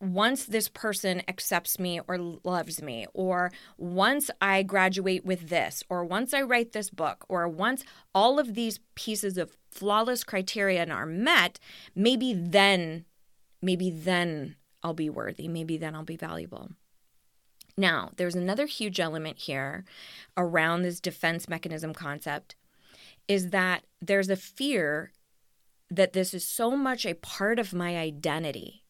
once 0.00 0.46
this 0.46 0.68
person 0.68 1.22
accepts 1.28 1.78
me 1.78 2.00
or 2.08 2.18
loves 2.42 2.80
me, 2.82 3.06
or 3.12 3.52
once 3.76 4.30
I 4.40 4.62
graduate 4.62 5.24
with 5.24 5.50
this, 5.50 5.82
or 5.90 6.04
once 6.04 6.32
I 6.32 6.42
write 6.42 6.72
this 6.72 6.88
book, 6.88 7.24
or 7.28 7.46
once 7.46 7.84
all 8.14 8.38
of 8.38 8.54
these 8.54 8.80
pieces 8.94 9.36
of 9.36 9.56
flawless 9.70 10.24
criteria 10.24 10.86
are 10.86 11.06
met, 11.06 11.60
maybe 11.94 12.32
then, 12.32 13.04
maybe 13.60 13.90
then 13.90 14.56
I'll 14.82 14.94
be 14.94 15.10
worthy. 15.10 15.48
Maybe 15.48 15.76
then 15.76 15.94
I'll 15.94 16.04
be 16.04 16.16
valuable. 16.16 16.70
Now, 17.76 18.10
there's 18.16 18.34
another 18.34 18.66
huge 18.66 19.00
element 19.00 19.38
here 19.38 19.84
around 20.36 20.82
this 20.82 21.00
defense 21.00 21.48
mechanism 21.48 21.94
concept 21.94 22.56
is 23.28 23.50
that 23.50 23.84
there's 24.00 24.30
a 24.30 24.36
fear 24.36 25.12
that 25.90 26.12
this 26.12 26.34
is 26.34 26.44
so 26.44 26.76
much 26.76 27.04
a 27.04 27.14
part 27.14 27.58
of 27.58 27.72
my 27.72 27.96
identity 27.96 28.84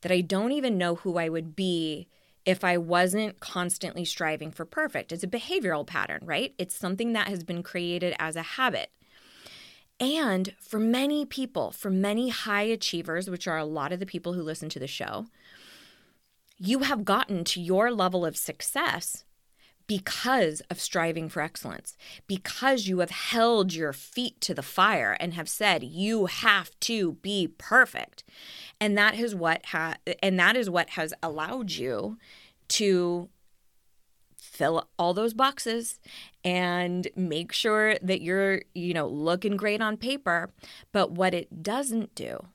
that 0.00 0.12
I 0.12 0.20
don't 0.20 0.52
even 0.52 0.78
know 0.78 0.96
who 0.96 1.18
I 1.18 1.28
would 1.28 1.54
be 1.54 2.08
if 2.44 2.62
I 2.62 2.78
wasn't 2.78 3.40
constantly 3.40 4.04
striving 4.04 4.50
for 4.52 4.64
perfect. 4.64 5.12
It's 5.12 5.24
a 5.24 5.28
behavioral 5.28 5.86
pattern, 5.86 6.20
right? 6.24 6.54
It's 6.58 6.76
something 6.76 7.12
that 7.12 7.28
has 7.28 7.42
been 7.42 7.62
created 7.62 8.14
as 8.18 8.36
a 8.36 8.42
habit. 8.42 8.90
And 9.98 10.54
for 10.60 10.78
many 10.78 11.24
people, 11.24 11.72
for 11.72 11.90
many 11.90 12.28
high 12.28 12.62
achievers, 12.62 13.28
which 13.28 13.48
are 13.48 13.58
a 13.58 13.64
lot 13.64 13.92
of 13.92 13.98
the 13.98 14.06
people 14.06 14.34
who 14.34 14.42
listen 14.42 14.68
to 14.70 14.78
the 14.78 14.86
show, 14.86 15.26
you 16.58 16.80
have 16.80 17.04
gotten 17.04 17.44
to 17.44 17.60
your 17.60 17.90
level 17.90 18.24
of 18.24 18.36
success 18.36 19.24
because 19.86 20.60
of 20.68 20.80
striving 20.80 21.28
for 21.28 21.40
excellence, 21.40 21.96
because 22.26 22.88
you 22.88 22.98
have 22.98 23.10
held 23.10 23.72
your 23.72 23.92
feet 23.92 24.40
to 24.40 24.52
the 24.52 24.62
fire 24.62 25.16
and 25.20 25.34
have 25.34 25.48
said 25.48 25.84
you 25.84 26.26
have 26.26 26.70
to 26.80 27.12
be 27.22 27.46
perfect. 27.46 28.24
And 28.80 28.98
that 28.98 29.14
is 29.14 29.34
what 29.34 29.66
ha- 29.66 29.96
and 30.22 30.38
that 30.40 30.56
is 30.56 30.68
what 30.68 30.90
has 30.90 31.14
allowed 31.22 31.70
you 31.70 32.18
to 32.68 33.28
fill 34.36 34.88
all 34.98 35.14
those 35.14 35.34
boxes 35.34 36.00
and 36.42 37.08
make 37.14 37.52
sure 37.52 37.96
that 38.02 38.22
you're, 38.22 38.62
you 38.74 38.94
know, 38.94 39.06
looking 39.06 39.56
great 39.56 39.82
on 39.82 39.96
paper, 39.96 40.50
but 40.92 41.12
what 41.12 41.34
it 41.34 41.62
doesn't 41.62 42.14
do 42.14 42.46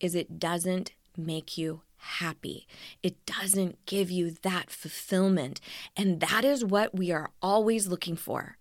is 0.00 0.14
it 0.14 0.38
doesn't 0.38 0.92
make 1.16 1.56
you 1.56 1.80
happy. 1.98 2.66
It 3.02 3.24
doesn't 3.26 3.84
give 3.86 4.10
you 4.10 4.30
that 4.42 4.70
fulfillment. 4.70 5.60
And 5.96 6.20
that 6.20 6.44
is 6.44 6.64
what 6.64 6.94
we 6.94 7.10
are 7.10 7.30
always 7.42 7.86
looking 7.86 8.16
for. 8.16 8.58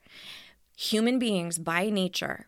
Human 0.78 1.20
beings, 1.20 1.58
by 1.58 1.90
nature, 1.90 2.48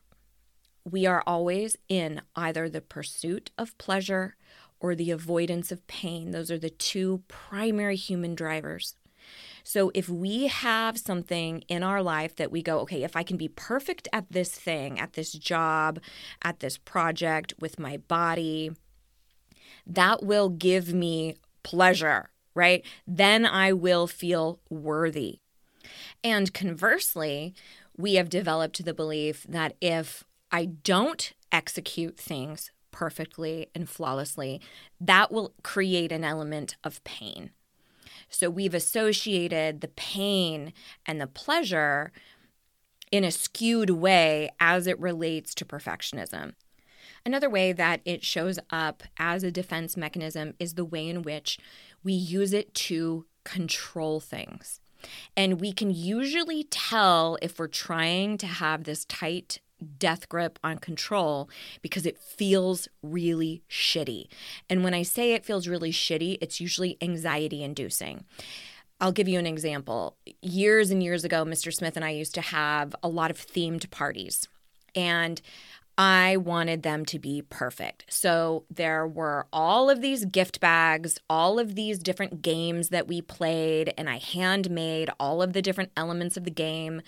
we 0.84 1.06
are 1.06 1.24
always 1.28 1.78
in 1.90 2.22
either 2.36 2.70
the 2.70 2.82
pursuit 2.82 3.52
of 3.58 3.78
pleasure 3.78 4.36
or 4.80 4.96
the 4.96 5.12
avoidance 5.12 5.72
of 5.72 5.86
pain. 5.88 6.32
Those 6.32 6.52
are 6.52 6.60
the 6.60 6.70
two 6.70 7.24
primary 7.28 7.96
human 7.96 8.36
drivers. 8.36 8.96
So 9.64 9.92
if 9.94 10.08
we 10.08 10.48
have 10.48 10.98
something 10.98 11.64
in 11.68 11.84
our 11.84 12.02
life 12.02 12.36
that 12.38 12.52
we 12.52 12.62
go, 12.62 12.80
okay, 12.80 13.04
if 13.04 13.18
I 13.18 13.24
can 13.24 13.36
be 13.36 13.50
perfect 13.50 14.08
at 14.14 14.32
this 14.32 14.52
thing, 14.52 14.98
at 15.00 15.14
this 15.14 15.34
job, 15.34 16.00
at 16.42 16.62
this 16.62 16.78
project, 16.78 17.54
with 17.60 17.78
my 17.78 17.98
body, 17.98 18.72
that 19.88 20.24
will 20.24 20.50
give 20.50 20.94
me 20.94 21.38
pleasure, 21.64 22.30
right? 22.54 22.86
Then 23.08 23.46
I 23.46 23.74
will 23.74 24.08
feel 24.08 24.60
worthy. 24.70 25.40
And 26.24 26.54
conversely, 26.54 27.54
we 27.98 28.16
have 28.16 28.30
developed 28.30 28.84
the 28.84 28.94
belief 28.94 29.46
that 29.50 29.76
if 29.82 30.24
I 30.52 30.66
don't 30.66 31.34
execute 31.52 32.18
things 32.18 32.72
perfectly 32.92 33.68
and 33.74 33.90
flawlessly, 33.90 34.62
that 35.00 35.32
will 35.32 35.54
create 35.64 36.12
an 36.12 36.24
element 36.24 36.76
of 36.84 37.04
pain. 37.04 37.52
So 38.30 38.50
we've 38.50 38.74
associated 38.74 39.82
the 39.82 39.88
pain 39.90 40.74
and 41.06 41.22
the 41.22 41.28
pleasure 41.28 42.12
in 43.12 43.24
a 43.24 43.32
skewed 43.32 43.90
way 43.90 44.50
as 44.60 44.86
it 44.88 45.00
relates 45.00 45.56
to 45.56 45.66
perfectionism. 45.66 46.54
Another 47.28 47.50
way 47.50 47.74
that 47.74 48.00
it 48.06 48.24
shows 48.24 48.58
up 48.70 49.04
as 49.18 49.44
a 49.44 49.52
defense 49.52 49.98
mechanism 49.98 50.54
is 50.60 50.76
the 50.76 50.86
way 50.86 51.10
in 51.10 51.24
which 51.24 51.60
we 52.02 52.14
use 52.14 52.54
it 52.54 52.74
to 52.74 53.26
control 53.44 54.22
things. 54.22 54.80
And 55.36 55.60
we 55.60 55.74
can 55.74 55.92
usually 55.94 56.64
tell 56.64 57.38
if 57.42 57.60
we're 57.60 57.68
trying 57.68 58.38
to 58.38 58.48
have 58.48 58.86
this 58.86 59.04
tight 59.04 59.60
death 60.00 60.30
grip 60.30 60.58
on 60.64 60.78
control 60.78 61.50
because 61.82 62.06
it 62.06 62.18
feels 62.18 62.88
really 63.04 63.62
shitty. 63.70 64.28
And 64.70 64.82
when 64.82 64.94
I 64.94 65.04
say 65.04 65.34
it 65.34 65.44
feels 65.44 65.68
really 65.68 65.92
shitty, 65.92 66.38
it's 66.40 66.62
usually 66.62 66.98
anxiety 67.02 67.62
inducing. 67.62 68.24
I'll 69.02 69.12
give 69.12 69.28
you 69.28 69.38
an 69.38 69.46
example. 69.46 70.16
Years 70.42 70.92
and 70.92 71.04
years 71.04 71.26
ago, 71.26 71.44
Mr. 71.44 71.74
Smith 71.74 71.98
and 71.98 72.06
I 72.06 72.12
used 72.12 72.36
to 72.36 72.42
have 72.42 72.96
a 73.04 73.10
lot 73.10 73.32
of 73.32 73.38
themed 73.38 73.90
parties. 73.90 74.48
And 74.96 75.42
I 75.98 76.38
wanted 76.38 76.84
them 76.84 77.06
to 77.06 77.18
be 77.18 77.42
perfect. 77.42 78.06
So 78.10 78.66
there 78.70 79.08
were 79.08 79.48
all 79.52 79.90
of 79.90 80.02
these 80.02 80.26
gift 80.26 80.60
bags, 80.60 81.18
all 81.28 81.58
of 81.58 81.74
these 81.74 81.98
different 81.98 82.44
games 82.44 82.90
that 82.90 83.08
we 83.08 83.20
played, 83.22 83.94
and 83.98 84.08
I 84.08 84.18
handmade 84.20 85.10
all 85.20 85.42
of 85.42 85.54
the 85.54 85.62
different 85.62 85.92
elements 85.98 86.38
of 86.38 86.44
the 86.44 86.52
game. 86.52 87.02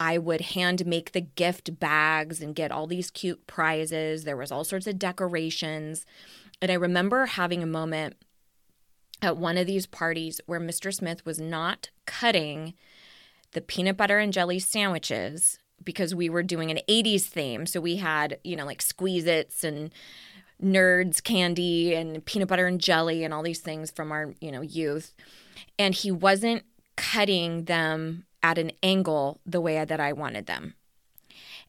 I 0.00 0.18
would 0.18 0.40
hand 0.40 0.84
make 0.84 1.12
the 1.12 1.20
gift 1.20 1.78
bags 1.78 2.40
and 2.40 2.56
get 2.56 2.72
all 2.72 2.88
these 2.88 3.12
cute 3.12 3.46
prizes. 3.46 4.24
There 4.24 4.36
was 4.36 4.50
all 4.50 4.64
sorts 4.64 4.88
of 4.88 4.98
decorations. 4.98 6.04
And 6.60 6.72
I 6.72 6.74
remember 6.74 7.26
having 7.26 7.62
a 7.62 7.66
moment 7.66 8.16
at 9.22 9.36
one 9.36 9.56
of 9.56 9.68
these 9.68 9.86
parties 9.86 10.40
where 10.46 10.60
Mr. 10.60 10.92
Smith 10.92 11.24
was 11.24 11.38
not 11.38 11.90
cutting 12.04 12.74
the 13.52 13.60
peanut 13.60 13.96
butter 13.96 14.18
and 14.18 14.32
jelly 14.32 14.58
sandwiches 14.58 15.58
because 15.84 16.14
we 16.14 16.28
were 16.28 16.42
doing 16.42 16.70
an 16.70 16.80
80s 16.88 17.22
theme. 17.22 17.66
So 17.66 17.80
we 17.80 17.96
had, 17.96 18.38
you 18.44 18.56
know, 18.56 18.66
like 18.66 18.82
Squeeze 18.82 19.26
Its 19.26 19.64
and 19.64 19.92
Nerds 20.62 21.22
candy 21.22 21.94
and 21.94 22.24
peanut 22.24 22.48
butter 22.48 22.66
and 22.66 22.80
jelly 22.80 23.24
and 23.24 23.34
all 23.34 23.42
these 23.42 23.60
things 23.60 23.90
from 23.90 24.12
our, 24.12 24.34
you 24.40 24.50
know, 24.50 24.60
youth. 24.60 25.14
And 25.78 25.94
he 25.94 26.10
wasn't 26.10 26.64
cutting 26.96 27.64
them 27.64 28.24
at 28.42 28.58
an 28.58 28.72
angle 28.82 29.40
the 29.44 29.60
way 29.60 29.84
that 29.84 30.00
I 30.00 30.12
wanted 30.12 30.46
them. 30.46 30.74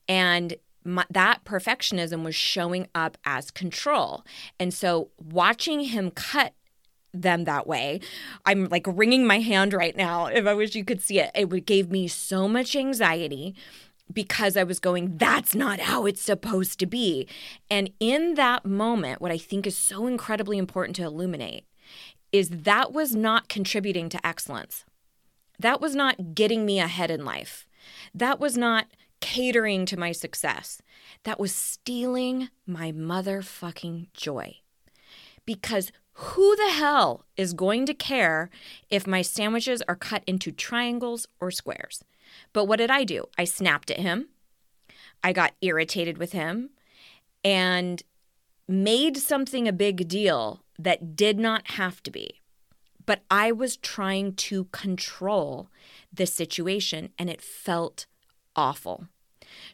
And 0.07 0.55
my, 0.83 1.05
that 1.09 1.43
perfectionism 1.45 2.23
was 2.23 2.35
showing 2.35 2.87
up 2.93 3.17
as 3.25 3.49
control. 3.49 4.23
And 4.59 4.73
so 4.73 5.09
watching 5.19 5.81
him 5.81 6.11
cut 6.11 6.53
them 7.21 7.45
that 7.45 7.65
way. 7.65 8.01
I'm 8.45 8.65
like 8.65 8.85
wringing 8.87 9.25
my 9.25 9.39
hand 9.39 9.73
right 9.73 9.95
now. 9.95 10.27
If 10.27 10.45
I 10.45 10.53
wish 10.53 10.75
you 10.75 10.85
could 10.85 11.01
see 11.01 11.19
it, 11.19 11.31
it 11.33 11.65
gave 11.65 11.89
me 11.89 12.07
so 12.07 12.47
much 12.47 12.75
anxiety 12.75 13.55
because 14.11 14.55
I 14.55 14.63
was 14.63 14.79
going, 14.79 15.17
that's 15.17 15.55
not 15.55 15.79
how 15.79 16.05
it's 16.05 16.21
supposed 16.21 16.79
to 16.79 16.85
be. 16.85 17.27
And 17.69 17.91
in 17.99 18.35
that 18.35 18.65
moment, 18.65 19.21
what 19.21 19.31
I 19.31 19.37
think 19.37 19.65
is 19.65 19.77
so 19.77 20.07
incredibly 20.07 20.57
important 20.57 20.95
to 20.97 21.03
illuminate 21.03 21.65
is 22.31 22.49
that 22.49 22.91
was 22.91 23.15
not 23.15 23.49
contributing 23.49 24.09
to 24.09 24.27
excellence. 24.27 24.85
That 25.59 25.79
was 25.79 25.95
not 25.95 26.35
getting 26.35 26.65
me 26.65 26.79
ahead 26.79 27.09
in 27.09 27.23
life. 27.23 27.67
That 28.13 28.39
was 28.39 28.57
not 28.57 28.87
catering 29.21 29.85
to 29.85 29.97
my 29.97 30.11
success. 30.11 30.81
That 31.23 31.39
was 31.39 31.55
stealing 31.55 32.49
my 32.67 32.91
motherfucking 32.91 34.07
joy. 34.13 34.57
Because 35.45 35.91
who 36.13 36.55
the 36.55 36.71
hell 36.71 37.25
is 37.35 37.53
going 37.53 37.85
to 37.85 37.93
care 37.93 38.49
if 38.89 39.07
my 39.07 39.21
sandwiches 39.21 39.81
are 39.87 39.95
cut 39.95 40.23
into 40.25 40.51
triangles 40.51 41.27
or 41.39 41.51
squares? 41.51 42.03
But 42.53 42.65
what 42.65 42.77
did 42.77 42.91
I 42.91 43.03
do? 43.03 43.25
I 43.37 43.43
snapped 43.43 43.91
at 43.91 43.99
him. 43.99 44.29
I 45.23 45.33
got 45.33 45.53
irritated 45.61 46.17
with 46.17 46.33
him 46.33 46.69
and 47.43 48.03
made 48.67 49.17
something 49.17 49.67
a 49.67 49.73
big 49.73 50.07
deal 50.07 50.63
that 50.77 51.15
did 51.15 51.39
not 51.39 51.71
have 51.71 52.01
to 52.03 52.11
be. 52.11 52.41
But 53.05 53.23
I 53.29 53.51
was 53.51 53.77
trying 53.77 54.33
to 54.33 54.65
control 54.65 55.69
the 56.11 56.25
situation 56.25 57.09
and 57.19 57.29
it 57.29 57.41
felt 57.41 58.07
awful. 58.55 59.07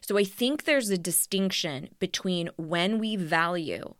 So 0.00 0.18
I 0.18 0.24
think 0.24 0.64
there's 0.64 0.90
a 0.90 0.98
distinction 0.98 1.88
between 1.98 2.50
when 2.56 2.98
we 2.98 3.16
value 3.16 3.94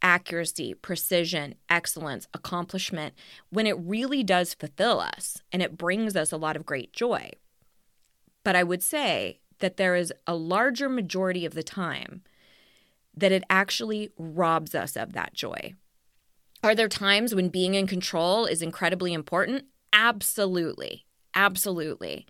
accuracy, 0.00 0.74
precision, 0.74 1.54
excellence, 1.68 2.28
accomplishment, 2.32 3.14
when 3.50 3.66
it 3.66 3.76
really 3.78 4.22
does 4.22 4.54
fulfill 4.54 5.00
us 5.00 5.42
and 5.52 5.62
it 5.62 5.76
brings 5.76 6.14
us 6.16 6.30
a 6.30 6.36
lot 6.36 6.56
of 6.56 6.66
great 6.66 6.92
joy. 6.92 7.30
But 8.48 8.56
I 8.56 8.64
would 8.64 8.82
say 8.82 9.40
that 9.58 9.76
there 9.76 9.94
is 9.94 10.10
a 10.26 10.34
larger 10.34 10.88
majority 10.88 11.44
of 11.44 11.52
the 11.52 11.62
time 11.62 12.22
that 13.14 13.30
it 13.30 13.44
actually 13.50 14.08
robs 14.16 14.74
us 14.74 14.96
of 14.96 15.12
that 15.12 15.34
joy. 15.34 15.74
Are 16.62 16.74
there 16.74 16.88
times 16.88 17.34
when 17.34 17.50
being 17.50 17.74
in 17.74 17.86
control 17.86 18.46
is 18.46 18.62
incredibly 18.62 19.12
important? 19.12 19.66
Absolutely. 19.92 21.04
Absolutely. 21.34 22.24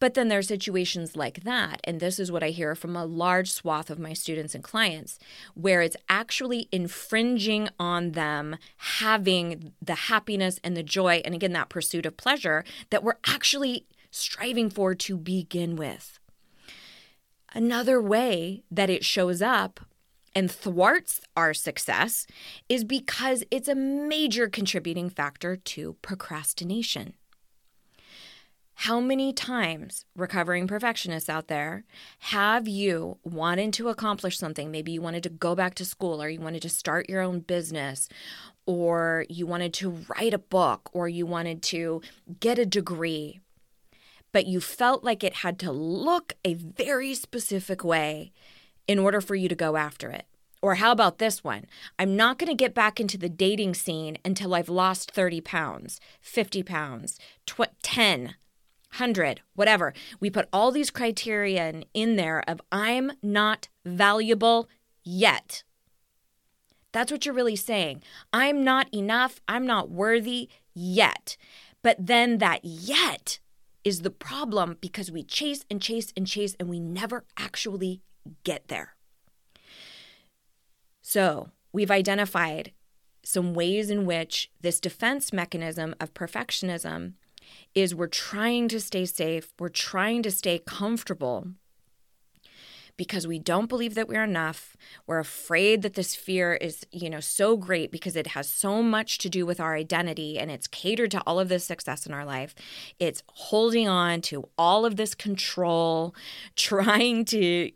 But 0.00 0.14
then 0.14 0.26
there 0.26 0.40
are 0.40 0.42
situations 0.42 1.14
like 1.14 1.44
that, 1.44 1.80
and 1.84 2.00
this 2.00 2.18
is 2.18 2.32
what 2.32 2.42
I 2.42 2.48
hear 2.48 2.74
from 2.74 2.96
a 2.96 3.04
large 3.04 3.52
swath 3.52 3.90
of 3.90 4.00
my 4.00 4.14
students 4.14 4.52
and 4.52 4.64
clients, 4.64 5.20
where 5.54 5.80
it's 5.80 5.96
actually 6.08 6.68
infringing 6.72 7.68
on 7.78 8.12
them 8.12 8.56
having 8.78 9.74
the 9.80 9.94
happiness 9.94 10.58
and 10.64 10.76
the 10.76 10.82
joy, 10.82 11.22
and 11.24 11.36
again, 11.36 11.52
that 11.52 11.68
pursuit 11.68 12.04
of 12.04 12.16
pleasure 12.16 12.64
that 12.90 13.04
we're 13.04 13.18
actually 13.28 13.86
striving 14.10 14.70
for 14.70 14.94
to 14.94 15.16
begin 15.16 15.76
with. 15.76 16.18
Another 17.54 18.00
way 18.00 18.62
that 18.70 18.90
it 18.90 19.04
shows 19.04 19.40
up 19.40 19.80
and 20.34 20.50
thwarts 20.50 21.20
our 21.36 21.54
success 21.54 22.26
is 22.68 22.84
because 22.84 23.42
it's 23.50 23.68
a 23.68 23.74
major 23.74 24.48
contributing 24.48 25.08
factor 25.10 25.56
to 25.56 25.94
procrastination. 26.02 27.14
How 28.82 29.00
many 29.00 29.32
times, 29.32 30.04
recovering 30.14 30.68
perfectionists 30.68 31.28
out 31.28 31.48
there, 31.48 31.82
have 32.20 32.68
you 32.68 33.18
wanted 33.24 33.72
to 33.72 33.88
accomplish 33.88 34.38
something? 34.38 34.70
Maybe 34.70 34.92
you 34.92 35.02
wanted 35.02 35.24
to 35.24 35.30
go 35.30 35.56
back 35.56 35.74
to 35.76 35.84
school, 35.84 36.22
or 36.22 36.28
you 36.28 36.38
wanted 36.38 36.62
to 36.62 36.68
start 36.68 37.08
your 37.08 37.20
own 37.20 37.40
business, 37.40 38.08
or 38.66 39.24
you 39.28 39.48
wanted 39.48 39.74
to 39.74 40.04
write 40.08 40.32
a 40.32 40.38
book, 40.38 40.90
or 40.92 41.08
you 41.08 41.26
wanted 41.26 41.60
to 41.64 42.02
get 42.38 42.60
a 42.60 42.64
degree, 42.64 43.40
but 44.32 44.46
you 44.46 44.60
felt 44.60 45.04
like 45.04 45.24
it 45.24 45.36
had 45.36 45.58
to 45.60 45.72
look 45.72 46.34
a 46.44 46.54
very 46.54 47.14
specific 47.14 47.84
way 47.84 48.32
in 48.86 48.98
order 48.98 49.20
for 49.20 49.34
you 49.34 49.48
to 49.48 49.54
go 49.54 49.76
after 49.76 50.10
it. 50.10 50.26
Or 50.60 50.76
how 50.76 50.90
about 50.90 51.18
this 51.18 51.44
one? 51.44 51.66
I'm 51.98 52.16
not 52.16 52.38
going 52.38 52.48
to 52.48 52.54
get 52.54 52.74
back 52.74 52.98
into 52.98 53.16
the 53.16 53.28
dating 53.28 53.74
scene 53.74 54.18
until 54.24 54.54
I've 54.54 54.68
lost 54.68 55.12
30 55.12 55.40
pounds, 55.40 56.00
50 56.20 56.62
pounds, 56.64 57.18
tw- 57.46 57.70
10 57.82 58.34
100, 58.92 59.42
whatever. 59.54 59.92
We 60.18 60.30
put 60.30 60.48
all 60.52 60.72
these 60.72 60.90
criteria 60.90 61.82
in 61.92 62.16
there 62.16 62.42
of 62.48 62.60
I'm 62.72 63.12
not 63.22 63.68
valuable 63.84 64.68
yet. 65.04 65.62
That's 66.92 67.12
what 67.12 67.26
you're 67.26 67.34
really 67.34 67.56
saying. 67.56 68.02
I'm 68.32 68.64
not 68.64 68.92
enough. 68.92 69.40
I'm 69.46 69.66
not 69.66 69.90
worthy 69.90 70.48
yet. 70.74 71.36
But 71.82 71.96
then 71.98 72.38
that 72.38 72.64
yet 72.64 73.38
is 73.88 74.02
the 74.02 74.10
problem 74.10 74.76
because 74.80 75.10
we 75.10 75.22
chase 75.24 75.64
and 75.70 75.80
chase 75.82 76.12
and 76.16 76.26
chase 76.26 76.54
and 76.60 76.68
we 76.68 76.78
never 76.78 77.24
actually 77.36 78.02
get 78.44 78.68
there. 78.68 78.94
So 81.02 81.48
we've 81.72 81.90
identified 81.90 82.72
some 83.24 83.54
ways 83.54 83.90
in 83.90 84.04
which 84.04 84.50
this 84.60 84.78
defense 84.78 85.32
mechanism 85.32 85.94
of 86.00 86.12
perfectionism 86.12 87.14
is 87.74 87.94
we're 87.94 88.06
trying 88.06 88.68
to 88.68 88.78
stay 88.78 89.06
safe, 89.06 89.52
we're 89.58 89.70
trying 89.70 90.22
to 90.22 90.30
stay 90.30 90.58
comfortable 90.58 91.48
because 92.98 93.26
we 93.26 93.38
don't 93.38 93.68
believe 93.68 93.94
that 93.94 94.08
we're 94.08 94.24
enough. 94.24 94.76
We're 95.06 95.20
afraid 95.20 95.80
that 95.82 95.94
this 95.94 96.14
fear 96.14 96.54
is, 96.54 96.84
you 96.90 97.08
know, 97.08 97.20
so 97.20 97.56
great 97.56 97.90
because 97.90 98.16
it 98.16 98.28
has 98.28 98.50
so 98.50 98.82
much 98.82 99.16
to 99.18 99.30
do 99.30 99.46
with 99.46 99.60
our 99.60 99.74
identity 99.74 100.38
and 100.38 100.50
it's 100.50 100.66
catered 100.66 101.12
to 101.12 101.20
all 101.20 101.40
of 101.40 101.48
this 101.48 101.64
success 101.64 102.04
in 102.04 102.12
our 102.12 102.26
life. 102.26 102.54
It's 102.98 103.22
holding 103.28 103.88
on 103.88 104.20
to 104.22 104.48
all 104.58 104.84
of 104.84 104.96
this 104.96 105.14
control, 105.14 106.14
trying 106.56 107.24
to 107.26 107.70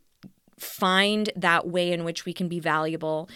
find 0.58 1.30
that 1.35 1.68
way 1.68 1.92
in 1.92 2.04
which 2.04 2.26
we 2.26 2.35
can 2.35 2.48
be 2.48 2.61
valuable 2.61 3.30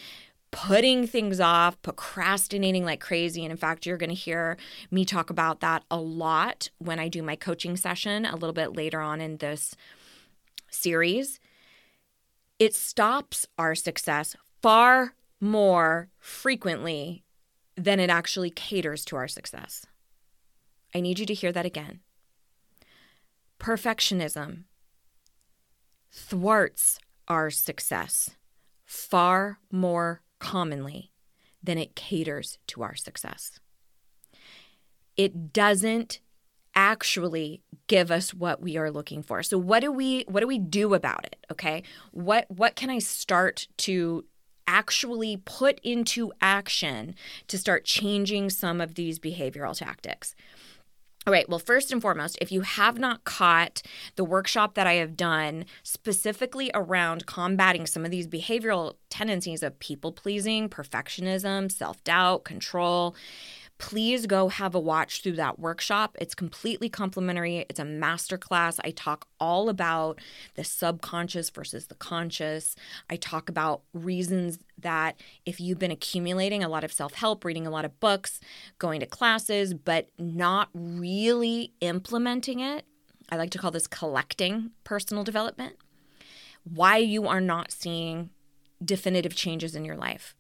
putting 0.53 1.07
things 1.07 1.39
off, 1.39 1.81
procrastinating 1.83 2.85
like 2.85 3.01
crazy. 3.01 3.45
And 3.45 3.51
in 3.51 3.59
fact, 3.59 3.85
you're 3.85 3.99
going 3.99 4.11
to 4.11 4.15
hear 4.15 4.57
me 4.91 5.05
talk 5.05 5.29
about 5.29 5.61
that 5.61 5.85
a 5.91 5.99
lot 5.99 6.71
when 6.79 6.99
I 6.99 7.09
do 7.09 7.23
my 7.23 7.37
coaching 7.37 7.77
session 7.77 8.25
a 8.25 8.37
little 8.37 8.55
bit 8.55 8.75
later 8.75 9.01
on 9.01 9.21
in 9.21 9.37
this 9.37 9.75
series. 10.71 11.41
It 12.59 12.75
stops 12.75 13.47
our 13.59 13.75
success 13.75 14.35
far 14.63 15.15
more 15.41 16.09
frequently 16.19 17.25
than 17.77 18.01
it 18.01 18.09
actually 18.09 18.51
caters 18.51 19.05
to 19.07 19.17
our 19.17 19.29
success. 19.29 19.85
I 20.95 21.01
need 21.01 21.19
you 21.19 21.27
to 21.27 21.35
hear 21.35 21.53
that 21.53 21.67
again. 21.67 22.01
Perfectionism 23.59 24.65
thwarts 26.11 26.99
our 27.29 27.51
success 27.51 28.31
far 28.85 29.59
more 29.71 30.23
commonly 30.39 31.13
than 31.63 31.77
it 31.77 31.97
caters 31.97 32.59
to 32.69 32.83
our 32.83 32.95
success. 32.95 33.61
It 35.17 35.53
doesn't 35.53 36.21
actually 36.77 37.63
give 37.89 38.11
us 38.11 38.33
what 38.35 38.61
we 38.61 38.77
are 38.77 38.91
looking 38.91 39.23
for. 39.23 39.43
So 39.43 39.59
what 39.59 39.81
do 39.81 39.91
we 39.91 40.25
what 40.29 40.41
do 40.41 40.47
we 40.47 40.59
do 40.59 40.95
about 40.95 41.25
it? 41.25 41.45
Okay? 41.51 41.83
What 42.13 42.47
what 42.49 42.77
can 42.77 42.91
I 42.91 42.99
start 42.99 43.67
to 43.79 44.25
actually 44.69 45.39
put 45.39 45.81
into 45.83 46.33
action 46.41 47.15
to 47.49 47.57
start 47.57 47.85
changing 47.85 48.51
some 48.51 48.81
of 48.81 48.95
these 48.95 49.19
behavioral 49.19 49.77
tactics? 49.77 50.35
All 51.27 51.33
right, 51.33 51.49
well, 51.49 51.59
first 51.59 51.91
and 51.91 52.01
foremost, 52.01 52.39
if 52.41 52.53
you 52.53 52.61
have 52.61 53.01
not 53.01 53.25
caught 53.25 53.83
the 54.15 54.25
workshop 54.25 54.75
that 54.75 54.87
I 54.87 54.93
have 54.95 55.17
done 55.17 55.65
specifically 55.83 56.71
around 56.73 57.27
combating 57.27 57.85
some 57.85 58.05
of 58.05 58.13
these 58.13 58.29
behavioral 58.29 58.95
tendencies 59.11 59.65
of 59.65 59.77
people 59.81 60.13
pleasing, 60.13 60.69
perfectionism, 60.69 61.73
self 61.73 62.05
doubt, 62.05 62.45
control, 62.45 63.17
please 63.79 64.27
go 64.27 64.49
have 64.49 64.75
a 64.75 64.81
watch 64.81 65.23
through 65.23 65.33
that 65.33 65.59
workshop. 65.59 66.17
It's 66.19 66.35
completely 66.35 66.89
complimentary. 66.89 67.67
It's 67.69 67.81
a 67.81 67.85
masterclass. 67.85 68.79
I 68.85 68.91
talk 68.91 69.27
all 69.39 69.69
about 69.69 70.21
the 70.55 70.65
subconscious 70.65 71.51
versus 71.51 71.87
the 71.87 71.95
conscious. 71.95 72.75
I 73.11 73.17
talk 73.17 73.49
about 73.49 73.83
reasons 73.93 74.59
that 74.79 75.21
if 75.45 75.61
you've 75.61 75.79
been 75.79 75.91
accumulating 75.91 76.65
a 76.65 76.69
lot 76.69 76.85
of 76.85 76.93
self 76.93 77.15
help, 77.15 77.45
reading 77.45 77.67
a 77.67 77.71
lot 77.71 77.85
of 77.85 77.99
books, 78.01 78.41
going 78.79 79.01
to 79.01 79.07
classes, 79.07 79.75
but 79.75 80.09
not 80.19 80.71
really 80.73 81.73
implementing 81.81 82.61
it, 82.61 82.87
I 83.31 83.37
like 83.37 83.51
to 83.51 83.59
call 83.59 83.71
this 83.71 83.87
collecting 83.87 84.71
personal 84.85 85.25
development, 85.25 85.77
why 86.65 86.97
you 86.97 87.27
are 87.29 87.41
not 87.41 87.73
seeing 87.73 88.31
definitive 88.85 89.35
changes 89.35 89.75
in 89.75 89.85
your 89.85 89.97
life 89.97 90.35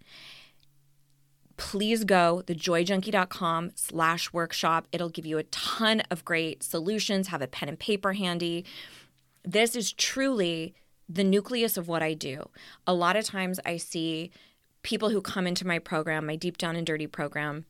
please 1.57 2.05
go 2.05 2.43
thejoyjunkie.com 2.47 3.71
slash 3.75 4.33
workshop 4.33 4.87
it'll 4.93 5.09
give 5.09 5.27
you 5.27 5.39
a 5.39 5.45
ton 5.45 6.03
of 6.11 6.25
great 6.25 6.63
solutions 6.63 7.29
have 7.29 7.43
a 7.43 7.47
pen 7.47 7.69
and 7.69 7.79
paper 7.79 8.13
handy 8.13 8.65
this 9.45 9.77
is 9.77 9.93
truly 9.93 10.75
the 11.09 11.25
nucleus 11.25 11.77
of 11.77 11.89
what 11.89 12.03
I 12.03 12.15
do. 12.15 12.51
A 12.87 12.95
lot 12.95 13.17
of 13.17 13.25
times 13.25 13.61
I 13.65 13.77
see 13.77 14.31
people 14.83 15.11
who 15.11 15.21
come 15.21 15.47
into 15.47 15.67
my 15.67 15.79
program, 15.79 16.27
my 16.27 16.37
Deep 16.37 16.59
Down 16.59 16.77
and 16.77 16.87
Dirty 16.87 17.07
program, 17.07 17.65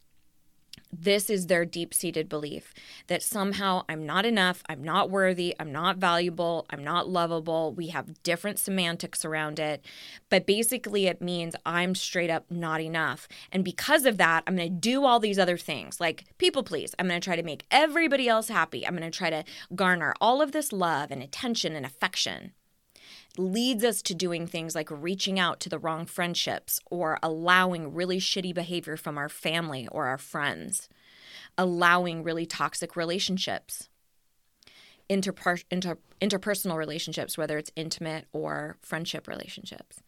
this 1.00 1.30
is 1.30 1.46
their 1.46 1.64
deep 1.64 1.92
seated 1.92 2.28
belief 2.28 2.72
that 3.06 3.22
somehow 3.22 3.84
I'm 3.88 4.06
not 4.06 4.24
enough, 4.24 4.62
I'm 4.68 4.82
not 4.82 5.10
worthy, 5.10 5.54
I'm 5.58 5.72
not 5.72 5.98
valuable, 5.98 6.66
I'm 6.70 6.82
not 6.82 7.08
lovable. 7.08 7.72
We 7.72 7.88
have 7.88 8.22
different 8.22 8.58
semantics 8.58 9.24
around 9.24 9.58
it. 9.58 9.84
But 10.30 10.46
basically, 10.46 11.06
it 11.06 11.22
means 11.22 11.54
I'm 11.64 11.94
straight 11.94 12.30
up 12.30 12.50
not 12.50 12.80
enough. 12.80 13.28
And 13.52 13.64
because 13.64 14.06
of 14.06 14.18
that, 14.18 14.44
I'm 14.46 14.56
going 14.56 14.68
to 14.68 14.74
do 14.74 15.04
all 15.04 15.20
these 15.20 15.38
other 15.38 15.58
things 15.58 16.00
like 16.00 16.24
people 16.38 16.62
please. 16.62 16.94
I'm 16.98 17.08
going 17.08 17.20
to 17.20 17.24
try 17.24 17.36
to 17.36 17.42
make 17.42 17.66
everybody 17.70 18.28
else 18.28 18.48
happy. 18.48 18.86
I'm 18.86 18.96
going 18.96 19.10
to 19.10 19.16
try 19.16 19.30
to 19.30 19.44
garner 19.74 20.14
all 20.20 20.40
of 20.40 20.52
this 20.52 20.72
love 20.72 21.10
and 21.10 21.22
attention 21.22 21.74
and 21.74 21.86
affection 21.86 22.52
leads 23.38 23.84
us 23.84 24.02
to 24.02 24.14
doing 24.14 24.46
things 24.46 24.74
like 24.74 24.90
reaching 24.90 25.38
out 25.38 25.60
to 25.60 25.68
the 25.68 25.78
wrong 25.78 26.06
friendships 26.06 26.80
or 26.90 27.18
allowing 27.22 27.94
really 27.94 28.18
shitty 28.18 28.54
behavior 28.54 28.96
from 28.96 29.18
our 29.18 29.28
family 29.28 29.88
or 29.88 30.06
our 30.06 30.18
friends, 30.18 30.88
allowing 31.56 32.22
really 32.22 32.46
toxic 32.46 32.96
relationships, 32.96 33.88
interper- 35.08 35.64
inter- 35.70 35.98
interpersonal 36.20 36.76
relationships, 36.76 37.36
whether 37.38 37.58
it's 37.58 37.72
intimate 37.76 38.26
or 38.32 38.76
friendship 38.80 39.28
relationships. 39.28 40.02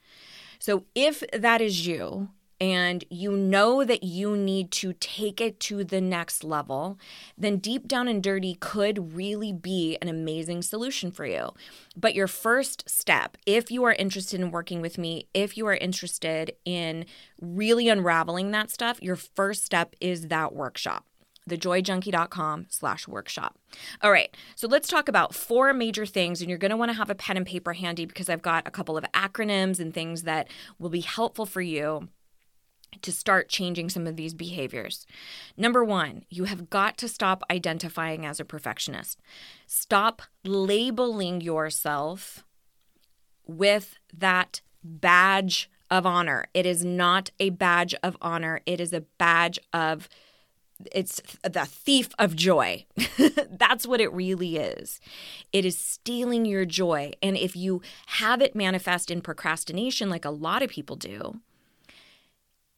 So 0.58 0.84
if 0.94 1.22
that 1.32 1.60
is 1.60 1.86
you, 1.86 2.30
and 2.60 3.04
you 3.10 3.32
know 3.32 3.84
that 3.84 4.02
you 4.02 4.36
need 4.36 4.70
to 4.72 4.92
take 4.94 5.40
it 5.40 5.60
to 5.60 5.84
the 5.84 6.00
next 6.00 6.42
level, 6.42 6.98
then 7.36 7.58
Deep 7.58 7.86
Down 7.86 8.08
and 8.08 8.22
Dirty 8.22 8.54
could 8.54 9.14
really 9.14 9.52
be 9.52 9.96
an 10.02 10.08
amazing 10.08 10.62
solution 10.62 11.10
for 11.10 11.24
you. 11.24 11.50
But 11.96 12.14
your 12.14 12.26
first 12.26 12.88
step, 12.88 13.36
if 13.46 13.70
you 13.70 13.84
are 13.84 13.92
interested 13.92 14.40
in 14.40 14.50
working 14.50 14.80
with 14.80 14.98
me, 14.98 15.28
if 15.34 15.56
you 15.56 15.66
are 15.66 15.76
interested 15.76 16.52
in 16.64 17.06
really 17.40 17.88
unraveling 17.88 18.50
that 18.50 18.70
stuff, 18.70 19.02
your 19.02 19.16
first 19.16 19.64
step 19.64 19.94
is 20.00 20.28
that 20.28 20.54
workshop 20.54 21.04
thejoyjunkie.com 21.48 22.66
slash 22.68 23.08
workshop. 23.08 23.58
All 24.02 24.12
right, 24.12 24.36
so 24.54 24.68
let's 24.68 24.86
talk 24.86 25.08
about 25.08 25.34
four 25.34 25.72
major 25.72 26.04
things, 26.04 26.40
and 26.40 26.50
you're 26.50 26.58
going 26.58 26.70
to 26.70 26.76
want 26.76 26.90
to 26.90 26.96
have 26.96 27.08
a 27.08 27.14
pen 27.14 27.38
and 27.38 27.46
paper 27.46 27.72
handy 27.72 28.04
because 28.04 28.28
I've 28.28 28.42
got 28.42 28.68
a 28.68 28.70
couple 28.70 28.98
of 28.98 29.04
acronyms 29.14 29.80
and 29.80 29.94
things 29.94 30.24
that 30.24 30.48
will 30.78 30.90
be 30.90 31.00
helpful 31.00 31.46
for 31.46 31.62
you 31.62 32.08
to 33.02 33.12
start 33.12 33.48
changing 33.48 33.90
some 33.90 34.06
of 34.06 34.16
these 34.16 34.34
behaviors. 34.34 35.06
Number 35.56 35.84
one, 35.84 36.24
you 36.28 36.44
have 36.44 36.70
got 36.70 36.96
to 36.98 37.08
stop 37.08 37.42
identifying 37.50 38.24
as 38.24 38.40
a 38.40 38.44
perfectionist. 38.44 39.20
Stop 39.66 40.22
labeling 40.44 41.40
yourself 41.40 42.44
with 43.46 43.98
that 44.16 44.60
badge 44.82 45.70
of 45.90 46.06
honor. 46.06 46.46
It 46.54 46.66
is 46.66 46.84
not 46.84 47.30
a 47.38 47.50
badge 47.50 47.94
of 48.02 48.16
honor, 48.20 48.60
it 48.66 48.80
is 48.80 48.92
a 48.92 49.00
badge 49.00 49.58
of 49.72 50.08
it's 50.92 51.20
the 51.42 51.66
thief 51.66 52.10
of 52.20 52.36
joy. 52.36 52.86
That's 53.50 53.84
what 53.84 54.00
it 54.00 54.12
really 54.12 54.56
is. 54.56 55.00
It 55.52 55.64
is 55.64 55.76
stealing 55.76 56.44
your 56.44 56.64
joy. 56.64 57.12
And 57.20 57.36
if 57.36 57.56
you 57.56 57.82
have 58.06 58.40
it 58.40 58.54
manifest 58.54 59.10
in 59.10 59.20
procrastination, 59.20 60.08
like 60.08 60.24
a 60.24 60.30
lot 60.30 60.62
of 60.62 60.70
people 60.70 60.94
do, 60.94 61.40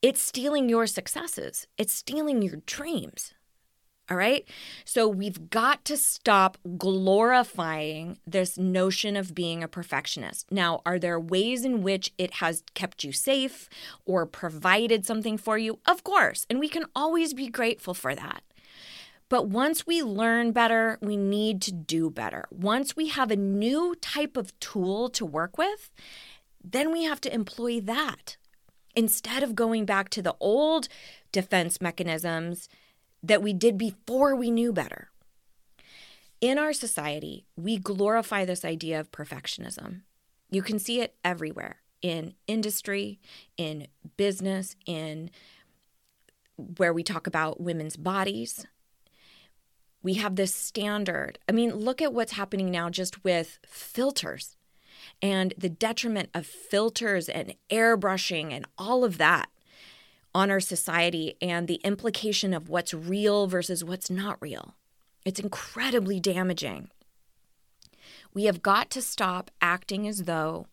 it's 0.01 0.21
stealing 0.21 0.69
your 0.69 0.87
successes, 0.87 1.67
it's 1.77 1.93
stealing 1.93 2.41
your 2.41 2.57
dreams. 2.65 3.33
All 4.09 4.17
right. 4.17 4.45
So 4.83 5.07
we've 5.07 5.49
got 5.49 5.85
to 5.85 5.95
stop 5.95 6.57
glorifying 6.77 8.17
this 8.27 8.57
notion 8.57 9.15
of 9.15 9.33
being 9.33 9.63
a 9.63 9.69
perfectionist. 9.69 10.51
Now, 10.51 10.81
are 10.85 10.99
there 10.99 11.17
ways 11.17 11.63
in 11.63 11.81
which 11.81 12.11
it 12.17 12.33
has 12.35 12.63
kept 12.73 13.05
you 13.05 13.13
safe 13.13 13.69
or 14.05 14.25
provided 14.25 15.05
something 15.05 15.37
for 15.37 15.57
you? 15.57 15.79
Of 15.85 16.03
course. 16.03 16.45
And 16.49 16.59
we 16.59 16.67
can 16.67 16.87
always 16.93 17.33
be 17.33 17.47
grateful 17.47 17.93
for 17.93 18.13
that. 18.13 18.43
But 19.29 19.47
once 19.47 19.87
we 19.87 20.03
learn 20.03 20.51
better, 20.51 20.97
we 21.01 21.15
need 21.15 21.61
to 21.61 21.71
do 21.71 22.09
better. 22.09 22.47
Once 22.51 22.97
we 22.97 23.07
have 23.07 23.31
a 23.31 23.37
new 23.37 23.95
type 24.01 24.35
of 24.35 24.59
tool 24.59 25.07
to 25.11 25.25
work 25.25 25.57
with, 25.57 25.89
then 26.61 26.91
we 26.91 27.05
have 27.05 27.21
to 27.21 27.33
employ 27.33 27.79
that 27.79 28.35
instead 28.95 29.43
of 29.43 29.55
going 29.55 29.85
back 29.85 30.09
to 30.09 30.21
the 30.21 30.35
old 30.39 30.87
defense 31.31 31.81
mechanisms 31.81 32.67
that 33.23 33.41
we 33.41 33.53
did 33.53 33.77
before 33.77 34.35
we 34.35 34.51
knew 34.51 34.73
better. 34.73 35.09
In 36.39 36.57
our 36.57 36.73
society, 36.73 37.45
we 37.55 37.77
glorify 37.77 38.45
this 38.45 38.65
idea 38.65 38.99
of 38.99 39.11
perfectionism. 39.11 40.01
You 40.49 40.61
can 40.61 40.79
see 40.79 40.99
it 41.01 41.15
everywhere 41.23 41.77
in 42.01 42.33
industry, 42.47 43.19
in 43.57 43.87
business, 44.17 44.75
in 44.85 45.29
where 46.77 46.93
we 46.93 47.03
talk 47.03 47.27
about 47.27 47.61
women's 47.61 47.95
bodies. 47.95 48.65
We 50.03 50.15
have 50.15 50.35
this 50.35 50.53
standard. 50.53 51.37
I 51.47 51.51
mean, 51.51 51.75
look 51.75 52.01
at 52.01 52.13
what's 52.13 52.33
happening 52.33 52.71
now 52.71 52.89
just 52.89 53.23
with 53.23 53.59
filters 53.65 54.57
and 55.21 55.53
the 55.57 55.69
detriment 55.69 56.29
of 56.33 56.45
filters 56.45 57.29
and 57.29 57.53
airbrushing 57.69 58.51
and 58.51 58.65
all 58.77 59.03
of 59.03 59.17
that 59.17 59.49
on 60.33 60.49
our 60.49 60.59
society 60.59 61.35
and 61.41 61.67
the 61.67 61.81
implication 61.83 62.53
of 62.53 62.69
what's 62.69 62.93
real 62.93 63.47
versus 63.47 63.83
what's 63.83 64.09
not 64.09 64.37
real. 64.41 64.75
It's 65.25 65.39
incredibly 65.39 66.19
damaging. 66.19 66.89
We 68.33 68.45
have 68.45 68.61
got 68.61 68.89
to 68.91 69.01
stop 69.01 69.51
acting 69.61 70.07
as 70.07 70.23
though 70.23 70.67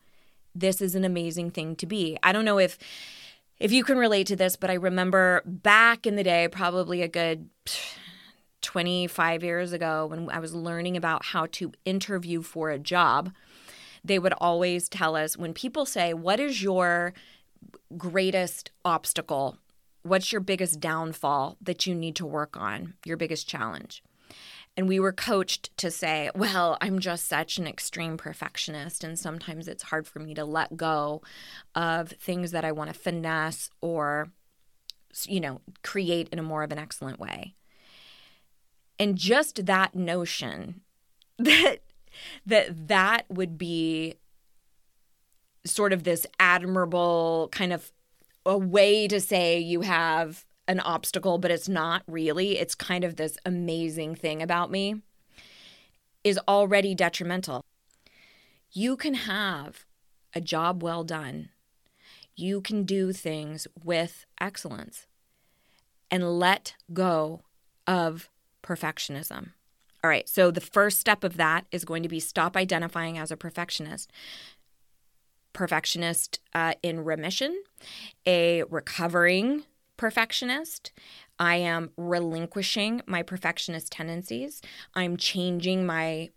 this 0.54 0.80
is 0.80 0.94
an 0.94 1.04
amazing 1.04 1.50
thing 1.50 1.76
to 1.76 1.86
be. 1.86 2.18
I 2.22 2.32
don't 2.32 2.44
know 2.44 2.58
if 2.58 2.78
if 3.58 3.72
you 3.72 3.82
can 3.82 3.98
relate 3.98 4.28
to 4.28 4.36
this, 4.36 4.54
but 4.54 4.70
I 4.70 4.74
remember 4.74 5.42
back 5.44 6.06
in 6.06 6.14
the 6.14 6.22
day, 6.22 6.46
probably 6.46 7.02
a 7.02 7.08
good 7.08 7.50
25 8.62 9.42
years 9.42 9.72
ago 9.72 10.06
when 10.06 10.30
I 10.30 10.38
was 10.38 10.54
learning 10.54 10.96
about 10.96 11.24
how 11.26 11.46
to 11.52 11.72
interview 11.84 12.42
for 12.42 12.70
a 12.70 12.78
job 12.78 13.32
they 14.04 14.18
would 14.18 14.34
always 14.34 14.88
tell 14.88 15.16
us 15.16 15.36
when 15.36 15.54
people 15.54 15.86
say, 15.86 16.14
What 16.14 16.40
is 16.40 16.62
your 16.62 17.14
greatest 17.96 18.70
obstacle? 18.84 19.56
What's 20.02 20.32
your 20.32 20.40
biggest 20.40 20.80
downfall 20.80 21.56
that 21.60 21.86
you 21.86 21.94
need 21.94 22.16
to 22.16 22.26
work 22.26 22.56
on? 22.56 22.94
Your 23.04 23.16
biggest 23.16 23.48
challenge? 23.48 24.02
And 24.76 24.86
we 24.86 25.00
were 25.00 25.12
coached 25.12 25.76
to 25.78 25.90
say, 25.90 26.30
well, 26.36 26.78
I'm 26.80 27.00
just 27.00 27.26
such 27.26 27.58
an 27.58 27.66
extreme 27.66 28.16
perfectionist. 28.16 29.02
And 29.02 29.18
sometimes 29.18 29.66
it's 29.66 29.82
hard 29.84 30.06
for 30.06 30.20
me 30.20 30.34
to 30.34 30.44
let 30.44 30.76
go 30.76 31.20
of 31.74 32.10
things 32.10 32.52
that 32.52 32.64
I 32.64 32.72
want 32.72 32.88
to 32.88 32.98
finesse 32.98 33.70
or, 33.80 34.28
you 35.24 35.40
know, 35.40 35.60
create 35.82 36.28
in 36.30 36.38
a 36.38 36.44
more 36.44 36.62
of 36.62 36.70
an 36.70 36.78
excellent 36.78 37.18
way. 37.18 37.54
And 39.00 39.16
just 39.16 39.66
that 39.66 39.94
notion 39.94 40.80
that 41.38 41.78
that 42.46 42.88
that 42.88 43.24
would 43.28 43.58
be 43.58 44.14
sort 45.64 45.92
of 45.92 46.04
this 46.04 46.26
admirable 46.40 47.48
kind 47.52 47.72
of 47.72 47.92
a 48.46 48.56
way 48.56 49.06
to 49.08 49.20
say 49.20 49.58
you 49.58 49.82
have 49.82 50.46
an 50.66 50.80
obstacle, 50.80 51.38
but 51.38 51.50
it's 51.50 51.68
not 51.68 52.02
really. 52.06 52.58
It's 52.58 52.74
kind 52.74 53.04
of 53.04 53.16
this 53.16 53.36
amazing 53.44 54.14
thing 54.14 54.42
about 54.42 54.70
me 54.70 55.02
is 56.24 56.38
already 56.46 56.94
detrimental. 56.94 57.64
You 58.70 58.96
can 58.96 59.14
have 59.14 59.86
a 60.34 60.40
job 60.40 60.82
well 60.82 61.04
done. 61.04 61.48
You 62.36 62.60
can 62.60 62.84
do 62.84 63.12
things 63.12 63.66
with 63.82 64.26
excellence 64.40 65.06
and 66.10 66.38
let 66.38 66.74
go 66.92 67.42
of 67.86 68.28
perfectionism. 68.62 69.52
All 70.02 70.10
right, 70.10 70.28
so 70.28 70.50
the 70.50 70.60
first 70.60 71.00
step 71.00 71.24
of 71.24 71.36
that 71.36 71.66
is 71.72 71.84
going 71.84 72.02
to 72.04 72.08
be 72.08 72.20
stop 72.20 72.56
identifying 72.56 73.18
as 73.18 73.30
a 73.30 73.36
perfectionist. 73.36 74.10
Perfectionist 75.52 76.38
uh, 76.54 76.74
in 76.82 77.04
remission, 77.04 77.62
a 78.24 78.62
recovering 78.64 79.64
perfectionist. 79.96 80.92
I 81.38 81.56
am 81.56 81.90
relinquishing 81.96 83.02
my 83.06 83.22
perfectionist 83.22 83.90
tendencies. 83.90 84.62
I'm 84.94 85.16
changing 85.16 85.84
my 85.84 86.30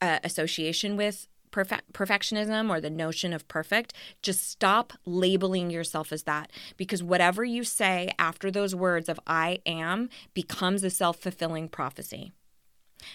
uh, 0.00 0.20
association 0.22 0.96
with 0.96 1.26
Perfect, 1.50 1.92
perfectionism 1.92 2.70
or 2.70 2.80
the 2.80 2.90
notion 2.90 3.32
of 3.32 3.48
perfect, 3.48 3.92
just 4.22 4.48
stop 4.48 4.92
labeling 5.04 5.68
yourself 5.68 6.12
as 6.12 6.22
that 6.22 6.52
because 6.76 7.02
whatever 7.02 7.42
you 7.42 7.64
say 7.64 8.12
after 8.20 8.52
those 8.52 8.72
words 8.72 9.08
of 9.08 9.18
I 9.26 9.58
am 9.66 10.10
becomes 10.32 10.84
a 10.84 10.90
self 10.90 11.18
fulfilling 11.18 11.68
prophecy. 11.68 12.30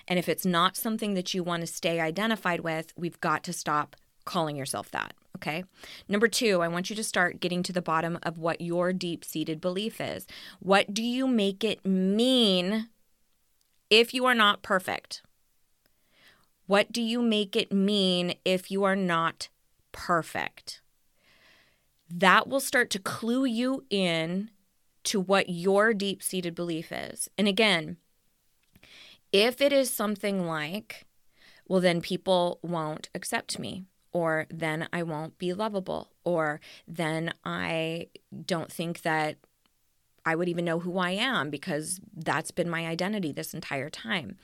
And 0.08 0.20
if 0.20 0.30
it's 0.30 0.46
not 0.46 0.76
something 0.76 1.14
that 1.14 1.34
you 1.34 1.44
want 1.44 1.62
to 1.62 1.68
stay 1.68 2.00
identified 2.00 2.62
with, 2.62 2.94
we've 2.96 3.20
got 3.22 3.44
to 3.46 3.54
stop 3.54 3.96
calling 4.26 4.56
yourself 4.56 4.90
that. 4.92 5.14
Okay. 5.36 5.66
Number 6.08 6.28
two, 6.28 6.62
I 6.62 6.68
want 6.68 6.90
you 6.90 6.96
to 6.96 7.04
start 7.04 7.40
getting 7.40 7.62
to 7.64 7.74
the 7.74 7.82
bottom 7.82 8.18
of 8.24 8.38
what 8.38 8.62
your 8.62 8.94
deep 8.94 9.24
seated 9.26 9.62
belief 9.62 10.00
is. 10.00 10.26
What 10.60 10.94
do 10.94 11.04
you 11.04 11.28
make 11.28 11.64
it 11.64 11.86
mean 11.86 12.90
if 13.90 14.14
you 14.14 14.26
are 14.26 14.34
not 14.34 14.64
perfect? 14.64 15.22
What 16.68 16.92
do 16.92 17.02
you 17.02 17.22
make 17.22 17.56
it 17.56 17.72
mean 17.72 18.36
if 18.44 18.72
you 18.72 18.84
are 18.86 18.96
not 18.96 19.50
perfect. 19.96 20.82
That 22.10 22.50
will 22.50 22.60
start 22.60 22.90
to 22.92 23.00
clue 23.00 23.46
you 23.46 23.86
in 23.90 24.52
to 25.06 25.22
what 25.22 25.50
your 25.50 25.94
deep 25.94 26.22
seated 26.22 26.54
belief 26.54 26.92
is. 26.92 27.30
And 27.38 27.48
again, 27.48 27.96
if 29.36 29.60
it 29.60 29.74
is 29.74 29.92
something 29.92 30.48
like, 30.48 31.06
well, 31.68 31.82
then 31.82 32.00
people 32.00 32.60
won't 32.62 33.10
accept 33.14 33.60
me, 33.60 33.84
or 34.14 34.48
then 34.50 34.88
I 34.94 35.04
won't 35.04 35.38
be 35.38 35.52
lovable, 35.52 36.08
or 36.24 36.62
then 36.88 37.34
I 37.44 38.08
don't 38.46 38.72
think 38.72 39.02
that 39.02 39.36
I 40.26 40.36
would 40.36 40.48
even 40.48 40.64
know 40.64 40.80
who 40.80 40.98
I 40.98 41.12
am 41.12 41.50
because 41.50 42.00
that's 42.16 42.52
been 42.52 42.70
my 42.70 42.88
identity 42.88 43.34
this 43.34 43.54
entire 43.54 43.90
time. 43.90 44.38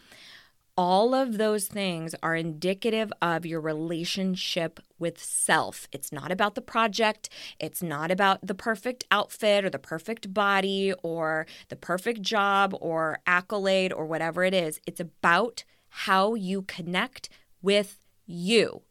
All 0.77 1.13
of 1.13 1.37
those 1.37 1.67
things 1.67 2.15
are 2.23 2.35
indicative 2.35 3.11
of 3.21 3.45
your 3.45 3.59
relationship 3.59 4.79
with 4.97 5.21
self. 5.21 5.87
It's 5.91 6.11
not 6.11 6.31
about 6.31 6.55
the 6.55 6.61
project. 6.61 7.29
It's 7.59 7.83
not 7.83 8.09
about 8.09 8.47
the 8.47 8.55
perfect 8.55 9.03
outfit 9.11 9.65
or 9.65 9.69
the 9.69 9.77
perfect 9.77 10.33
body 10.33 10.93
or 11.03 11.45
the 11.67 11.75
perfect 11.75 12.21
job 12.21 12.73
or 12.79 13.19
accolade 13.27 13.91
or 13.91 14.05
whatever 14.05 14.43
it 14.45 14.53
is. 14.53 14.79
It's 14.87 15.01
about 15.01 15.65
how 15.89 16.35
you 16.35 16.61
connect 16.61 17.29
with 17.61 17.97
you. 18.25 18.83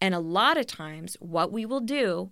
And 0.00 0.14
a 0.14 0.20
lot 0.20 0.56
of 0.56 0.66
times, 0.66 1.16
what 1.18 1.50
we 1.50 1.66
will 1.66 1.80
do 1.80 2.30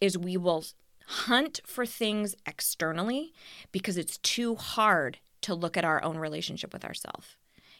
is 0.00 0.16
we 0.16 0.36
will 0.36 0.64
hunt 1.06 1.60
for 1.66 1.84
things 1.84 2.34
externally 2.46 3.32
because 3.72 3.96
it's 3.96 4.18
too 4.18 4.54
hard 4.54 5.18
to 5.42 5.54
look 5.54 5.76
at 5.76 5.84
our 5.84 6.02
own 6.02 6.16
relationship 6.16 6.72
with 6.72 6.84
ourselves. 6.84 7.36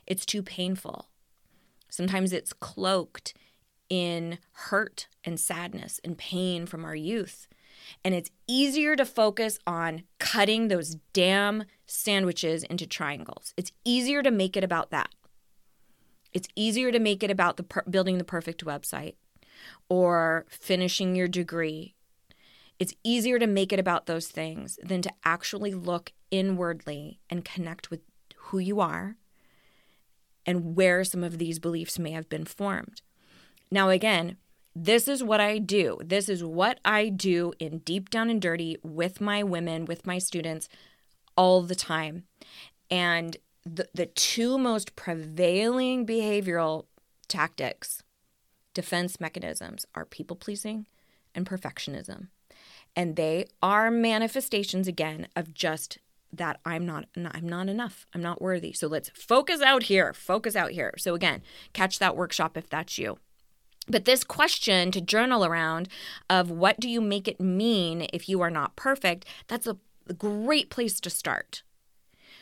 It's 0.07 0.27
too 0.27 0.43
painful. 0.43 1.09
Sometimes 1.89 2.33
it's 2.33 2.53
cloaked 2.53 3.35
in 3.89 4.39
hurt 4.53 5.09
and 5.25 5.39
sadness 5.39 6.01
and 6.05 6.19
pain 6.19 6.67
from 6.67 6.85
our 6.85 6.97
youth. 6.97 7.49
And 8.05 8.15
it's 8.15 8.31
easier 8.47 8.97
to 8.97 9.05
focus 9.05 9.59
on 9.67 10.03
cutting 10.19 10.69
those 10.69 10.97
damn 11.13 11.65
sandwiches 11.87 12.65
into 12.65 12.87
triangles. 12.87 13.53
It's 13.57 13.73
easier 13.85 14.23
to 14.23 14.31
make 14.31 14.57
it 14.57 14.65
about 14.65 14.91
that. 14.91 15.11
It's 16.33 16.49
easier 16.57 16.91
to 16.93 16.99
make 16.99 17.23
it 17.23 17.31
about 17.31 17.57
the 17.57 17.63
per- 17.63 17.85
building 17.89 18.19
the 18.19 18.25
perfect 18.25 18.65
website 18.65 19.15
or 19.89 20.47
finishing 20.49 21.15
your 21.15 21.29
degree. 21.29 21.95
It's 22.79 22.95
easier 23.03 23.39
to 23.39 23.47
make 23.47 23.73
it 23.73 23.79
about 23.79 24.07
those 24.07 24.29
things 24.29 24.79
than 24.83 25.01
to 25.03 25.13
actually 25.25 25.73
look 25.73 26.13
inwardly 26.31 27.21
and 27.31 27.45
connect 27.45 27.91
with 27.91 28.01
who 28.37 28.59
you 28.59 28.81
are 28.81 29.17
and 30.47 30.77
where 30.77 31.05
some 31.05 31.25
of 31.25 31.39
these 31.39 31.59
beliefs 31.59 31.99
may 31.99 32.13
have 32.13 32.29
been 32.29 32.45
formed. 32.45 33.03
Now, 33.71 33.91
again, 33.91 34.37
this 34.75 35.09
is 35.09 35.25
what 35.25 35.41
I 35.41 35.59
do. 35.59 35.99
This 36.05 36.29
is 36.29 36.45
what 36.45 36.79
I 36.85 37.09
do 37.09 37.53
in 37.59 37.79
Deep 37.79 38.11
Down 38.11 38.31
and 38.31 38.41
Dirty 38.41 38.77
with 38.83 39.21
my 39.21 39.43
women, 39.43 39.87
with 39.87 40.07
my 40.07 40.19
students 40.19 40.69
all 41.37 41.63
the 41.63 41.75
time. 41.75 42.25
And 42.91 43.37
the, 43.65 43.89
the 43.95 44.07
two 44.07 44.59
most 44.59 44.95
prevailing 44.95 46.07
behavioral 46.07 46.85
tactics, 47.27 48.03
defense 48.75 49.19
mechanisms, 49.19 49.87
are 49.95 50.05
people 50.05 50.37
pleasing 50.37 50.87
and 51.35 51.47
perfectionism. 51.47 52.29
And 52.95 53.17
they 53.17 53.47
are 53.63 53.91
manifestations, 53.91 54.87
again, 54.87 55.27
of 55.35 55.53
just 55.53 55.99
that 56.33 56.61
I'm 56.65 56.85
not 56.87 57.07
I'm 57.17 57.49
not 57.49 57.69
enough. 57.69 58.07
I'm 58.15 58.23
not 58.23 58.43
worthy. 58.43 58.73
So 58.73 58.87
let's 58.87 59.11
focus 59.11 59.61
out 59.63 59.85
here. 59.85 60.13
Focus 60.13 60.57
out 60.57 60.73
here. 60.73 60.95
So 60.99 61.15
again, 61.15 61.43
catch 61.73 61.99
that 61.99 62.17
workshop 62.17 62.57
if 62.57 62.69
that's 62.69 62.99
you. 62.99 63.19
But 63.89 64.05
this 64.05 64.25
question 64.25 64.91
to 64.93 65.01
journal 65.01 65.45
around 65.45 65.89
of 66.29 66.51
what 66.51 66.81
do 66.81 66.89
you 66.89 67.01
make 67.01 67.29
it 67.29 67.41
mean 67.41 68.09
if 68.13 68.29
you 68.29 68.41
are 68.41 68.51
not 68.51 68.77
perfect, 68.77 69.25
that's 69.47 69.67
a 69.67 69.79
great 70.19 70.71
place 70.71 71.01
to 71.01 71.11
start. 71.11 71.63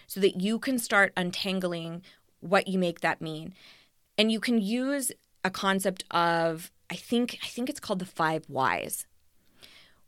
So 0.07 0.21
that 0.21 0.41
you 0.41 0.59
can 0.59 0.79
start 0.79 1.13
untangling 1.17 2.03
what 2.41 2.69
you 2.69 2.79
make 2.79 3.01
that 3.01 3.21
mean. 3.21 3.55
And 4.17 4.31
you 4.31 4.41
can 4.41 4.61
use 4.61 5.13
a 5.43 5.51
concept 5.51 6.05
of 6.11 6.71
I 6.91 6.97
think 6.97 7.39
I 7.43 7.47
think 7.47 7.69
it's 7.69 7.81
called 7.81 7.99
the 7.99 8.07
5 8.07 8.45
whys 8.49 9.07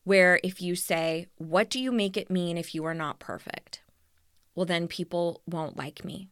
where 0.07 0.39
if 0.45 0.63
you 0.63 0.77
say, 0.77 1.27
What 1.37 1.69
do 1.69 1.81
you 1.81 1.91
make 1.91 2.17
it 2.17 2.31
mean 2.31 2.57
if 2.57 2.77
you 2.77 2.85
are 2.85 2.95
not 2.95 3.19
perfect? 3.19 3.81
Well, 4.55 4.65
then 4.65 4.87
people 4.87 5.43
won't 5.49 5.77
like 5.77 6.05
me. 6.05 6.29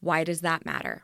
Why 0.00 0.22
does 0.22 0.42
that 0.42 0.66
matter? 0.66 1.02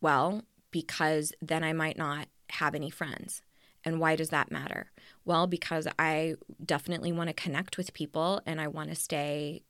Well, 0.00 0.44
because 0.70 1.32
then 1.42 1.64
I 1.64 1.72
might 1.72 1.98
not 1.98 2.28
have 2.50 2.76
any 2.76 2.90
friends. 2.90 3.42
And 3.84 3.98
why 3.98 4.14
does 4.14 4.28
that 4.28 4.52
matter? 4.52 4.92
Well, 5.24 5.48
because 5.48 5.88
I 5.98 6.36
definitely 6.64 7.10
want 7.10 7.28
to 7.28 7.34
connect 7.34 7.76
with 7.76 7.92
people 7.92 8.40
and 8.46 8.60
I 8.60 8.68
want 8.68 8.90
to 8.90 8.94
stay, 8.94 9.62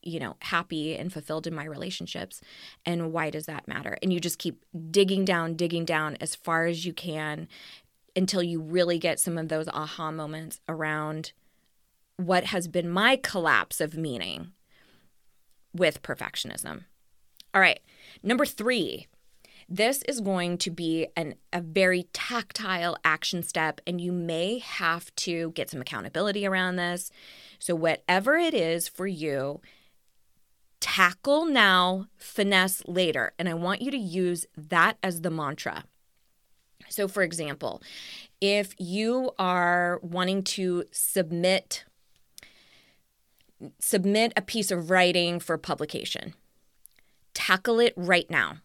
you 0.00 0.20
know, 0.20 0.36
happy 0.42 0.94
and 0.96 1.12
fulfilled 1.12 1.48
in 1.48 1.54
my 1.56 1.64
relationships. 1.64 2.40
And 2.86 3.12
why 3.12 3.30
does 3.30 3.46
that 3.46 3.66
matter? 3.66 3.98
And 4.00 4.12
you 4.12 4.20
just 4.20 4.38
keep 4.38 4.64
digging 4.92 5.24
down, 5.24 5.54
digging 5.54 5.84
down 5.84 6.16
as 6.20 6.36
far 6.36 6.66
as 6.66 6.86
you 6.86 6.92
can 6.92 7.48
until 8.18 8.42
you 8.42 8.60
really 8.60 8.98
get 8.98 9.20
some 9.20 9.38
of 9.38 9.48
those 9.48 9.68
aha 9.68 10.10
moments 10.10 10.60
around 10.68 11.32
what 12.16 12.44
has 12.44 12.66
been 12.66 12.90
my 12.90 13.16
collapse 13.16 13.80
of 13.80 13.96
meaning 13.96 14.52
with 15.72 16.02
perfectionism. 16.02 16.84
All 17.54 17.60
right, 17.60 17.80
number 18.22 18.44
three. 18.44 19.06
This 19.70 20.02
is 20.08 20.22
going 20.22 20.56
to 20.58 20.70
be 20.70 21.08
an, 21.14 21.34
a 21.52 21.60
very 21.60 22.04
tactile 22.14 22.96
action 23.04 23.42
step, 23.42 23.82
and 23.86 24.00
you 24.00 24.12
may 24.12 24.60
have 24.60 25.14
to 25.16 25.50
get 25.50 25.68
some 25.68 25.82
accountability 25.82 26.46
around 26.46 26.76
this. 26.76 27.10
So, 27.58 27.74
whatever 27.74 28.38
it 28.38 28.54
is 28.54 28.88
for 28.88 29.06
you, 29.06 29.60
tackle 30.80 31.44
now, 31.44 32.06
finesse 32.16 32.82
later. 32.86 33.32
And 33.38 33.46
I 33.46 33.52
want 33.52 33.82
you 33.82 33.90
to 33.90 33.98
use 33.98 34.46
that 34.56 34.96
as 35.02 35.20
the 35.20 35.30
mantra. 35.30 35.84
So, 36.88 37.08
for 37.08 37.22
example, 37.22 37.82
if 38.40 38.74
you 38.78 39.32
are 39.38 40.00
wanting 40.02 40.42
to 40.44 40.84
submit 40.90 41.84
submit 43.80 44.32
a 44.36 44.42
piece 44.42 44.70
of 44.70 44.90
writing 44.90 45.40
for 45.40 45.58
publication, 45.58 46.34
tackle 47.34 47.80
it 47.80 47.92
right 47.96 48.30
now. 48.30 48.58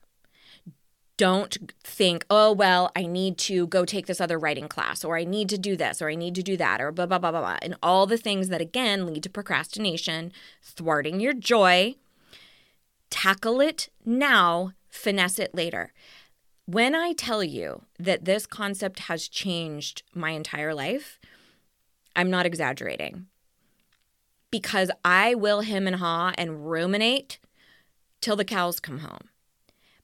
Don't 1.16 1.74
think, 1.84 2.26
oh, 2.30 2.52
well, 2.52 2.92
I 2.96 3.06
need 3.06 3.38
to 3.40 3.68
go 3.68 3.86
take 3.86 4.08
this 4.08 4.20
other 4.20 4.40
writing 4.40 4.68
class, 4.68 5.04
or 5.04 5.16
I 5.16 5.26
need 5.26 5.48
to 5.50 5.58
do 5.58 5.76
this, 5.76 6.02
or 6.02 6.10
I 6.10 6.16
need 6.16 6.34
to 6.36 6.44
do 6.44 6.58
that, 6.58 6.82
or 6.82 6.92
blah, 6.92 7.06
blah, 7.06 7.20
blah, 7.20 7.32
blah, 7.32 7.42
blah. 7.42 7.58
And 7.62 7.76
all 7.84 8.08
the 8.08 8.18
things 8.18 8.50
that, 8.50 8.62
again, 8.62 9.06
lead 9.06 9.24
to 9.24 9.30
procrastination, 9.30 10.32
thwarting 10.62 11.20
your 11.20 11.34
joy. 11.34 11.96
Tackle 13.12 13.62
it 13.62 13.90
now, 14.04 14.74
finesse 14.90 15.38
it 15.38 15.54
later. 15.54 15.94
When 16.66 16.96
I 16.96 17.12
tell 17.14 17.44
you 17.44 17.84
that 18.00 18.24
this 18.24 18.46
concept 18.46 19.00
has 19.00 19.28
changed 19.28 20.04
my 20.14 20.32
entire 20.32 20.74
life, 20.74 21.20
I'm 22.16 22.30
not 22.30 22.46
exaggerating 22.46 23.28
because 24.50 24.90
I 25.04 25.36
will 25.36 25.62
him 25.62 25.88
and 25.88 25.98
haw 25.98 26.32
and 26.38 26.70
ruminate 26.70 27.40
till 28.22 28.36
the 28.36 28.46
cows 28.46 28.80
come 28.80 29.00
home. 29.00 29.30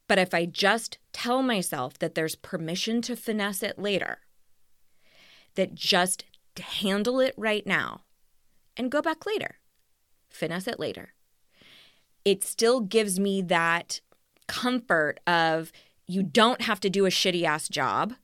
But 0.08 0.17
if 0.17 0.34
I 0.34 0.45
just 0.45 0.98
tell 1.13 1.41
myself 1.41 1.98
that 2.00 2.15
there's 2.15 2.36
permission 2.36 3.02
to 3.04 3.15
finesse 3.15 3.63
it 3.63 3.80
later, 3.80 4.19
that 5.56 5.76
just 5.76 6.26
handle 6.60 7.19
it 7.19 7.36
right 7.38 7.65
now 7.65 8.02
and 8.76 8.91
go 8.91 9.02
back 9.02 9.26
later, 9.26 9.60
finesse 10.30 10.67
it 10.67 10.80
later, 10.80 11.13
it 12.26 12.43
still 12.43 12.82
gives 12.82 13.19
me 13.19 13.41
that 13.43 14.02
comfort 14.48 15.19
of 15.28 15.72
you 16.10 16.24
don't 16.24 16.62
have 16.62 16.80
to 16.80 16.89
do 16.89 17.06
a 17.06 17.10
shitty 17.10 17.43
ass 17.43 17.69
job. 17.69 18.15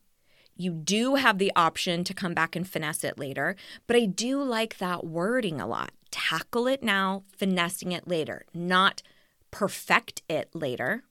You 0.58 0.72
do 0.72 1.16
have 1.16 1.38
the 1.38 1.52
option 1.56 2.04
to 2.06 2.16
come 2.16 2.34
back 2.34 2.56
and 2.56 2.68
finesse 2.68 3.04
it 3.04 3.20
later, 3.20 3.56
but 3.86 3.96
I 3.96 4.08
do 4.08 4.42
like 4.42 4.80
that 4.80 5.06
wording 5.06 5.62
a 5.62 5.68
lot. 5.68 5.92
Tackle 6.10 6.66
it 6.66 6.82
now, 6.82 7.26
finessing 7.38 7.92
it 7.92 8.08
later, 8.08 8.44
not 8.56 9.04
perfect 9.52 10.24
it 10.28 10.50
later. 10.56 11.04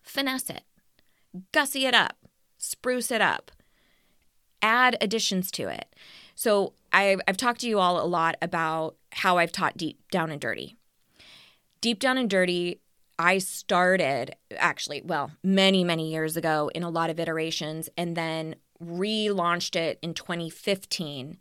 Finesse 0.00 0.48
it, 0.48 0.62
gussy 1.52 1.84
it 1.84 1.94
up, 1.94 2.16
spruce 2.56 3.10
it 3.10 3.20
up, 3.20 3.50
add 4.62 4.96
additions 5.02 5.50
to 5.50 5.68
it. 5.68 5.94
So 6.34 6.72
I've, 6.94 7.20
I've 7.28 7.36
talked 7.36 7.60
to 7.60 7.68
you 7.68 7.78
all 7.78 8.02
a 8.02 8.08
lot 8.08 8.36
about 8.40 8.96
how 9.12 9.36
I've 9.36 9.52
taught 9.52 9.76
deep 9.76 9.98
down 10.10 10.30
and 10.30 10.40
dirty. 10.40 10.76
Deep 11.82 11.98
down 11.98 12.16
and 12.16 12.30
dirty 12.30 12.80
I 13.18 13.38
started 13.38 14.36
actually, 14.56 15.02
well, 15.04 15.30
many, 15.42 15.84
many 15.84 16.10
years 16.10 16.36
ago 16.36 16.70
in 16.74 16.82
a 16.82 16.90
lot 16.90 17.10
of 17.10 17.18
iterations 17.18 17.88
and 17.96 18.16
then 18.16 18.56
relaunched 18.82 19.74
it 19.74 19.98
in 20.02 20.12
2015. 20.14 21.38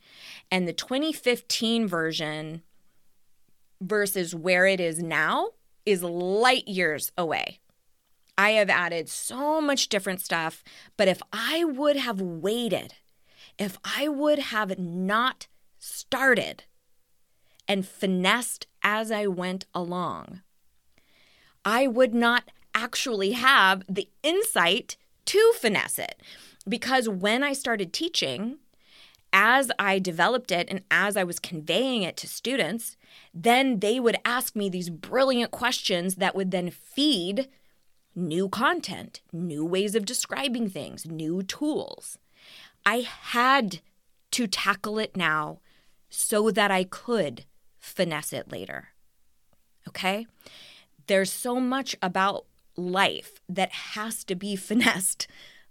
And 0.51 0.67
the 0.67 0.73
2015 0.73 1.87
version 1.87 2.61
versus 3.81 4.33
where 4.33 4.65
it 4.65 4.79
is 4.79 4.99
now 4.99 5.49
is 5.85 6.01
light 6.01 6.67
years 6.67 7.11
away. 7.17 7.59
I 8.37 8.51
have 8.51 8.69
added 8.69 9.09
so 9.09 9.61
much 9.61 9.89
different 9.89 10.21
stuff. 10.21 10.63
But 10.97 11.07
if 11.07 11.21
I 11.31 11.63
would 11.63 11.95
have 11.95 12.21
waited, 12.21 12.93
if 13.57 13.77
I 13.83 14.07
would 14.07 14.39
have 14.39 14.77
not 14.77 15.47
started 15.77 16.63
and 17.67 17.87
finessed 17.87 18.67
as 18.83 19.11
I 19.11 19.27
went 19.27 19.65
along, 19.73 20.41
I 21.65 21.87
would 21.87 22.13
not 22.13 22.51
actually 22.73 23.31
have 23.31 23.83
the 23.89 24.07
insight 24.23 24.95
to 25.25 25.53
finesse 25.59 25.97
it. 25.99 26.21
Because 26.67 27.09
when 27.09 27.43
I 27.43 27.53
started 27.53 27.91
teaching, 27.91 28.57
as 29.33 29.71
I 29.77 29.99
developed 29.99 30.51
it 30.51 30.67
and 30.69 30.81
as 30.89 31.17
I 31.17 31.23
was 31.23 31.39
conveying 31.39 32.03
it 32.03 32.15
to 32.17 32.27
students, 32.27 32.95
then 33.33 33.79
they 33.79 33.99
would 33.99 34.17
ask 34.23 34.55
me 34.55 34.69
these 34.69 34.89
brilliant 34.89 35.51
questions 35.51 36.15
that 36.15 36.35
would 36.35 36.51
then 36.51 36.69
feed 36.69 37.49
new 38.15 38.47
content, 38.47 39.21
new 39.33 39.65
ways 39.65 39.93
of 39.93 40.05
describing 40.05 40.69
things, 40.69 41.05
new 41.05 41.43
tools. 41.43 42.17
I 42.85 43.01
had 43.01 43.81
to 44.31 44.47
tackle 44.47 44.99
it 44.99 45.17
now 45.17 45.59
so 46.09 46.49
that 46.51 46.71
I 46.71 46.83
could 46.85 47.45
finesse 47.77 48.31
it 48.31 48.51
later. 48.51 48.89
Okay? 49.87 50.27
There's 51.07 51.31
so 51.31 51.59
much 51.59 51.95
about 52.01 52.45
life 52.75 53.41
that 53.47 53.71
has 53.71 54.23
to 54.25 54.35
be 54.35 54.55
finessed 54.55 55.27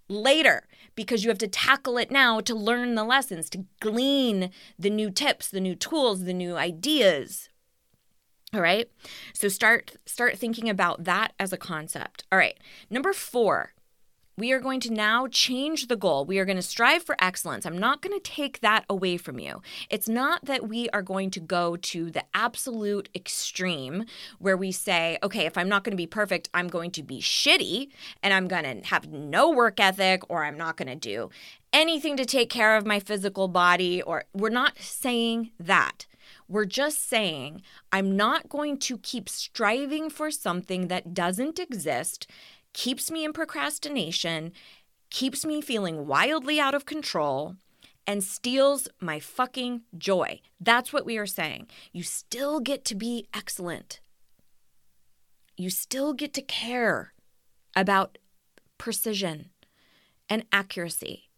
later 0.09 0.67
because 0.95 1.25
you 1.25 1.31
have 1.31 1.39
to 1.39 1.49
tackle 1.49 1.99
it 1.99 2.11
now 2.11 2.41
to 2.41 2.55
learn 2.55 2.95
the 2.95 3.05
lessons, 3.05 3.49
to 3.51 3.65
glean 3.81 4.51
the 4.79 4.91
new 4.91 5.11
tips, 5.11 5.49
the 5.49 5.61
new 5.61 5.75
tools, 5.75 6.25
the 6.25 6.35
new 6.35 6.57
ideas. 6.57 7.49
All 8.53 8.61
right? 8.61 8.89
So 9.33 9.49
start 9.49 9.97
start 10.07 10.39
thinking 10.39 10.69
about 10.69 11.05
that 11.05 11.33
as 11.41 11.53
a 11.53 11.57
concept. 11.59 12.25
All 12.31 12.39
right. 12.39 12.59
Number 12.89 13.13
4 13.13 13.73
we 14.37 14.53
are 14.53 14.61
going 14.61 14.81
to 14.81 14.93
now 14.93 15.27
change 15.29 15.87
the 15.87 15.97
goal. 15.97 16.25
We 16.25 16.39
are 16.39 16.45
going 16.45 16.57
to 16.57 16.63
strive 16.63 17.05
for 17.05 17.17
excellence. 17.21 17.65
I'm 17.65 17.79
not 17.79 18.03
going 18.03 18.19
to 18.19 18.31
take 18.31 18.61
that 18.61 18.85
away 18.89 19.17
from 19.17 19.39
you. 19.39 19.63
It's 19.91 20.09
not 20.09 20.45
that 20.47 20.69
we 20.69 20.89
are 20.91 21.03
going 21.03 21.31
to 21.33 21.41
go 21.41 21.77
to 21.77 22.11
the 22.11 22.25
absolute 22.35 23.09
extreme 23.15 24.05
where 24.39 24.57
we 24.57 24.73
say, 24.73 25.19
okay, 25.23 25.47
if 25.47 25.57
I'm 25.57 25.69
not 25.69 25.85
going 25.85 25.93
to 25.93 25.97
be 25.97 26.07
perfect, 26.07 26.49
I'm 26.53 26.69
going 26.69 26.91
to 26.93 27.03
be 27.03 27.21
shitty 27.21 27.89
and 28.23 28.35
I'm 28.35 28.49
going 28.49 28.65
to 28.65 28.89
have 28.89 29.09
no 29.09 29.51
work 29.51 29.79
ethic 29.79 30.23
or 30.29 30.45
I'm 30.45 30.59
not 30.59 30.77
going 30.77 30.89
to 30.89 30.97
do 30.97 31.31
anything 31.73 32.17
to 32.17 32.25
take 32.25 32.51
care 32.51 32.77
of 32.77 32.87
my 32.87 33.01
physical 33.01 33.49
body 33.49 34.03
or 34.03 34.25
we're 34.33 34.49
not 34.49 34.79
saying 34.79 35.51
that. 35.59 36.07
We're 36.47 36.67
just 36.67 37.09
saying, 37.09 37.63
I'm 37.91 38.17
not 38.17 38.49
going 38.49 38.79
to 38.79 38.99
keep 38.99 39.29
striving 39.29 40.11
for 40.11 40.31
something 40.31 40.89
that 40.89 41.15
doesn't 41.15 41.59
exist 41.59 42.27
keeps 42.75 43.11
me 43.11 43.25
in 43.25 43.33
procrastination, 43.33 44.53
keeps 45.09 45.47
me 45.47 45.63
feeling 45.63 46.07
wildly 46.07 46.61
out 46.61 46.75
of 46.75 46.85
control, 46.85 47.57
and 48.07 48.23
steals 48.23 48.87
my 49.01 49.19
fucking 49.19 49.83
joy. 49.97 50.41
That's 50.61 50.93
what 50.93 51.07
we 51.07 51.17
are 51.17 51.27
saying. 51.27 51.69
You 51.93 52.03
still 52.03 52.61
get 52.61 52.85
to 52.87 52.95
be 52.95 53.29
excellent. 53.33 54.01
You 55.57 55.71
still 55.71 56.13
get 56.13 56.35
to 56.35 56.43
care 56.43 57.15
about 57.75 58.19
precision 58.77 59.51
and 60.29 60.45
accuracy, 60.53 61.31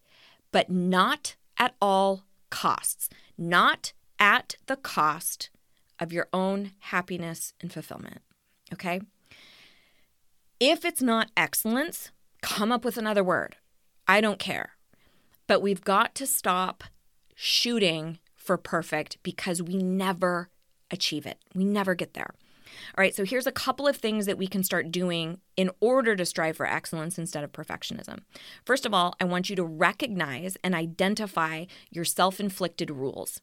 but 0.51 0.71
not 0.71 1.37
at 1.59 1.75
all 1.81 2.25
costs, 2.51 3.09
not 3.39 3.93
at 4.19 4.57
the 4.67 4.77
cost 4.77 5.51
of 5.99 6.13
your 6.13 6.29
own 6.33 6.73
happiness 6.79 7.53
and 7.61 7.73
fulfillment. 7.73 8.23
Okay? 8.73 9.01
If 10.59 10.87
it's 10.87 11.03
not 11.03 11.31
excellence, 11.37 12.13
come 12.41 12.73
up 12.73 12.83
with 12.83 12.97
another 12.97 13.23
word. 13.23 13.57
I 14.09 14.23
don't 14.23 14.39
care. 14.39 14.71
But 15.47 15.61
we've 15.61 15.85
got 15.85 16.15
to 16.15 16.27
stop 16.27 16.85
shooting 17.35 18.19
for 18.35 18.57
perfect 18.57 19.19
because 19.23 19.61
we 19.61 19.77
never 19.77 20.49
achieve 20.91 21.27
it. 21.27 21.39
We 21.55 21.67
never 21.67 21.95
get 21.95 22.15
there. 22.15 22.31
All 22.97 23.03
right, 23.03 23.15
so 23.15 23.25
here's 23.25 23.47
a 23.47 23.53
couple 23.53 23.87
of 23.87 23.97
things 23.97 24.25
that 24.25 24.39
we 24.39 24.47
can 24.47 24.65
start 24.65 24.91
doing 24.91 25.41
in 25.59 25.71
order 25.81 26.17
to 26.17 26.25
strive 26.25 26.57
for 26.57 26.67
excellence 26.67 27.19
instead 27.19 27.45
of 27.45 27.53
perfectionism. 27.53 28.21
First 28.65 28.87
of 28.87 28.95
all, 28.95 29.15
I 29.21 29.25
want 29.25 29.51
you 29.51 29.57
to 29.57 29.65
recognize 29.65 30.57
and 30.65 30.75
identify 30.75 31.67
your 31.91 32.05
self 32.07 32.41
inflicted 32.41 32.91
rules. 32.91 33.43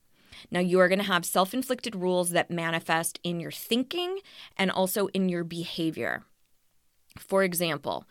Now, 0.50 0.62
you 0.62 0.80
are 0.80 0.90
going 0.90 1.00
to 1.00 1.06
have 1.06 1.26
self 1.26 1.54
inflicted 1.54 1.96
rules 1.96 2.32
that 2.32 2.50
manifest 2.50 3.20
in 3.24 3.40
your 3.40 3.52
thinking 3.52 4.20
and 4.58 4.72
also 4.72 5.08
in 5.08 5.30
your 5.30 5.44
behavior. 5.44 6.24
For 7.18 7.44
example, 7.44 8.06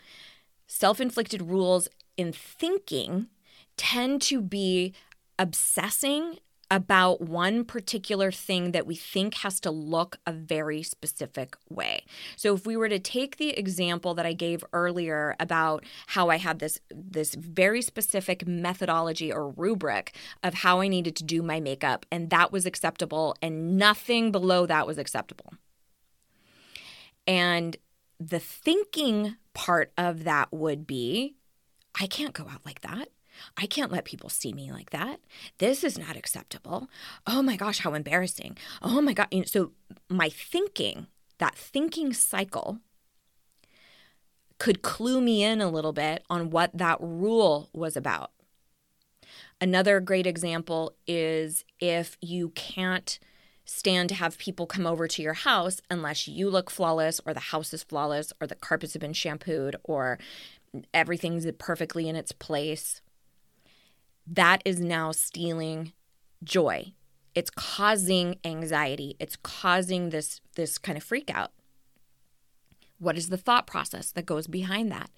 self 0.66 1.00
inflicted 1.00 1.42
rules 1.42 1.88
in 2.16 2.32
thinking 2.32 3.28
tend 3.76 4.22
to 4.22 4.40
be 4.40 4.94
obsessing 5.38 6.38
about 6.72 7.20
one 7.20 7.66
particular 7.66 8.32
thing 8.32 8.72
that 8.72 8.86
we 8.86 8.94
think 8.94 9.34
has 9.34 9.60
to 9.60 9.70
look 9.70 10.16
a 10.26 10.32
very 10.32 10.82
specific 10.82 11.54
way. 11.68 12.02
So 12.34 12.54
if 12.54 12.64
we 12.64 12.78
were 12.78 12.88
to 12.88 12.98
take 12.98 13.36
the 13.36 13.50
example 13.50 14.14
that 14.14 14.24
I 14.24 14.32
gave 14.32 14.64
earlier 14.72 15.36
about 15.38 15.84
how 16.06 16.30
I 16.30 16.36
had 16.38 16.60
this 16.60 16.80
this 16.90 17.34
very 17.34 17.82
specific 17.82 18.46
methodology 18.46 19.30
or 19.30 19.50
rubric 19.50 20.16
of 20.42 20.54
how 20.54 20.80
I 20.80 20.88
needed 20.88 21.14
to 21.16 21.24
do 21.24 21.42
my 21.42 21.60
makeup 21.60 22.06
and 22.10 22.30
that 22.30 22.52
was 22.52 22.64
acceptable 22.64 23.36
and 23.42 23.76
nothing 23.76 24.32
below 24.32 24.64
that 24.64 24.86
was 24.86 24.96
acceptable. 24.96 25.52
And 27.26 27.76
the 28.28 28.40
thinking 28.40 29.36
part 29.54 29.92
of 29.98 30.24
that 30.24 30.52
would 30.52 30.86
be 30.86 31.36
I 32.00 32.06
can't 32.06 32.32
go 32.32 32.44
out 32.44 32.64
like 32.64 32.80
that. 32.80 33.08
I 33.56 33.66
can't 33.66 33.92
let 33.92 34.04
people 34.04 34.28
see 34.28 34.52
me 34.52 34.70
like 34.72 34.90
that. 34.90 35.20
This 35.58 35.82
is 35.84 35.98
not 35.98 36.16
acceptable. 36.16 36.88
Oh 37.26 37.42
my 37.42 37.56
gosh, 37.56 37.80
how 37.80 37.94
embarrassing. 37.94 38.56
Oh 38.82 39.00
my 39.00 39.12
God. 39.12 39.28
So, 39.46 39.72
my 40.08 40.28
thinking, 40.28 41.06
that 41.38 41.54
thinking 41.54 42.12
cycle, 42.12 42.78
could 44.58 44.82
clue 44.82 45.20
me 45.20 45.42
in 45.42 45.60
a 45.60 45.70
little 45.70 45.92
bit 45.92 46.22
on 46.30 46.50
what 46.50 46.70
that 46.72 46.98
rule 47.00 47.68
was 47.72 47.96
about. 47.96 48.30
Another 49.60 49.98
great 50.00 50.26
example 50.26 50.94
is 51.06 51.64
if 51.80 52.16
you 52.20 52.50
can't 52.50 53.18
stand 53.72 54.10
to 54.10 54.14
have 54.14 54.36
people 54.36 54.66
come 54.66 54.86
over 54.86 55.08
to 55.08 55.22
your 55.22 55.32
house 55.32 55.80
unless 55.90 56.28
you 56.28 56.50
look 56.50 56.70
flawless 56.70 57.20
or 57.24 57.32
the 57.32 57.40
house 57.40 57.72
is 57.72 57.82
flawless 57.82 58.32
or 58.40 58.46
the 58.46 58.54
carpets 58.54 58.92
have 58.92 59.00
been 59.00 59.14
shampooed 59.14 59.76
or 59.82 60.18
everything's 60.92 61.46
perfectly 61.58 62.08
in 62.08 62.14
its 62.14 62.32
place. 62.32 63.00
That 64.26 64.62
is 64.66 64.80
now 64.80 65.10
stealing 65.10 65.92
joy. 66.44 66.92
It's 67.34 67.50
causing 67.50 68.36
anxiety. 68.44 69.16
It's 69.18 69.36
causing 69.36 70.10
this 70.10 70.40
this 70.54 70.76
kind 70.76 70.98
of 70.98 71.02
freak 71.02 71.30
out. 71.34 71.52
What 72.98 73.16
is 73.16 73.30
the 73.30 73.38
thought 73.38 73.66
process 73.66 74.12
that 74.12 74.26
goes 74.26 74.46
behind 74.46 74.92
that? 74.92 75.10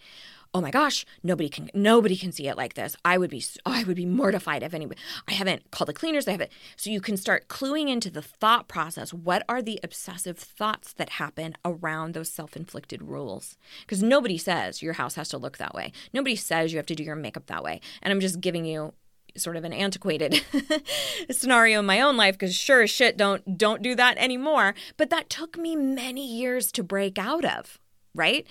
Oh 0.55 0.61
my 0.61 0.71
gosh, 0.71 1.05
nobody 1.23 1.49
can 1.49 1.69
nobody 1.75 2.17
can 2.17 2.31
see 2.31 2.47
it 2.47 2.57
like 2.57 2.75
this. 2.75 2.97
I 3.05 3.19
would 3.19 3.31
be 3.31 3.45
oh, 3.67 3.73
I 3.73 3.83
would 3.83 3.97
be 3.97 4.07
mortified 4.07 4.63
if 4.63 4.73
anybody. 4.73 5.01
I 5.29 5.33
haven't 5.33 5.71
called 5.73 5.89
the 5.89 5.93
cleaners. 5.93 6.29
I 6.29 6.33
haven't. 6.33 6.53
So 6.77 6.91
you 6.91 7.01
can 7.01 7.17
start 7.17 7.49
cluing 7.49 7.91
into 7.91 8.09
the 8.09 8.23
thought 8.23 8.69
process. 8.69 9.13
What 9.13 9.43
are 9.49 9.61
the 9.61 9.81
obsessive 9.83 10.39
thoughts 10.39 10.93
that 10.95 11.11
happen 11.11 11.57
around 11.65 12.15
those 12.15 12.31
self-inflicted 12.31 13.03
rules? 13.03 13.59
Because 13.81 14.03
nobody 14.03 14.39
says 14.39 14.81
your 14.81 14.95
house 14.95 15.17
has 15.17 15.29
to 15.31 15.39
look 15.39 15.59
that 15.59 15.75
way. 15.75 15.93
Nobody 16.13 16.37
says 16.37 16.73
you 16.73 16.79
have 16.79 16.87
to 16.87 16.95
do 16.95 17.03
your 17.03 17.17
makeup 17.17 17.47
that 17.47 17.65
way. 17.65 17.81
And 18.01 18.13
I'm 18.13 18.21
just 18.21 18.41
giving 18.41 18.65
you 18.65 18.95
sort 19.37 19.57
of 19.57 19.65
an 19.65 19.73
antiquated 19.73 20.45
scenario 21.31 21.81
in 21.81 21.87
my 21.87 22.01
own 22.01 22.17
life 22.17 22.35
because 22.35 22.55
sure 22.55 22.83
as 22.83 22.91
shit 22.91 23.17
don't 23.17 23.59
don't 23.59 23.83
do 23.83 23.97
that 23.97 24.17
anymore 24.17 24.75
but 24.97 25.11
that 25.11 25.29
took 25.29 25.59
me 25.59 25.75
many 25.75 26.25
years 26.25 26.71
to 26.71 26.85
break 26.85 27.19
out 27.19 27.45
of 27.45 27.81
right 28.15 28.47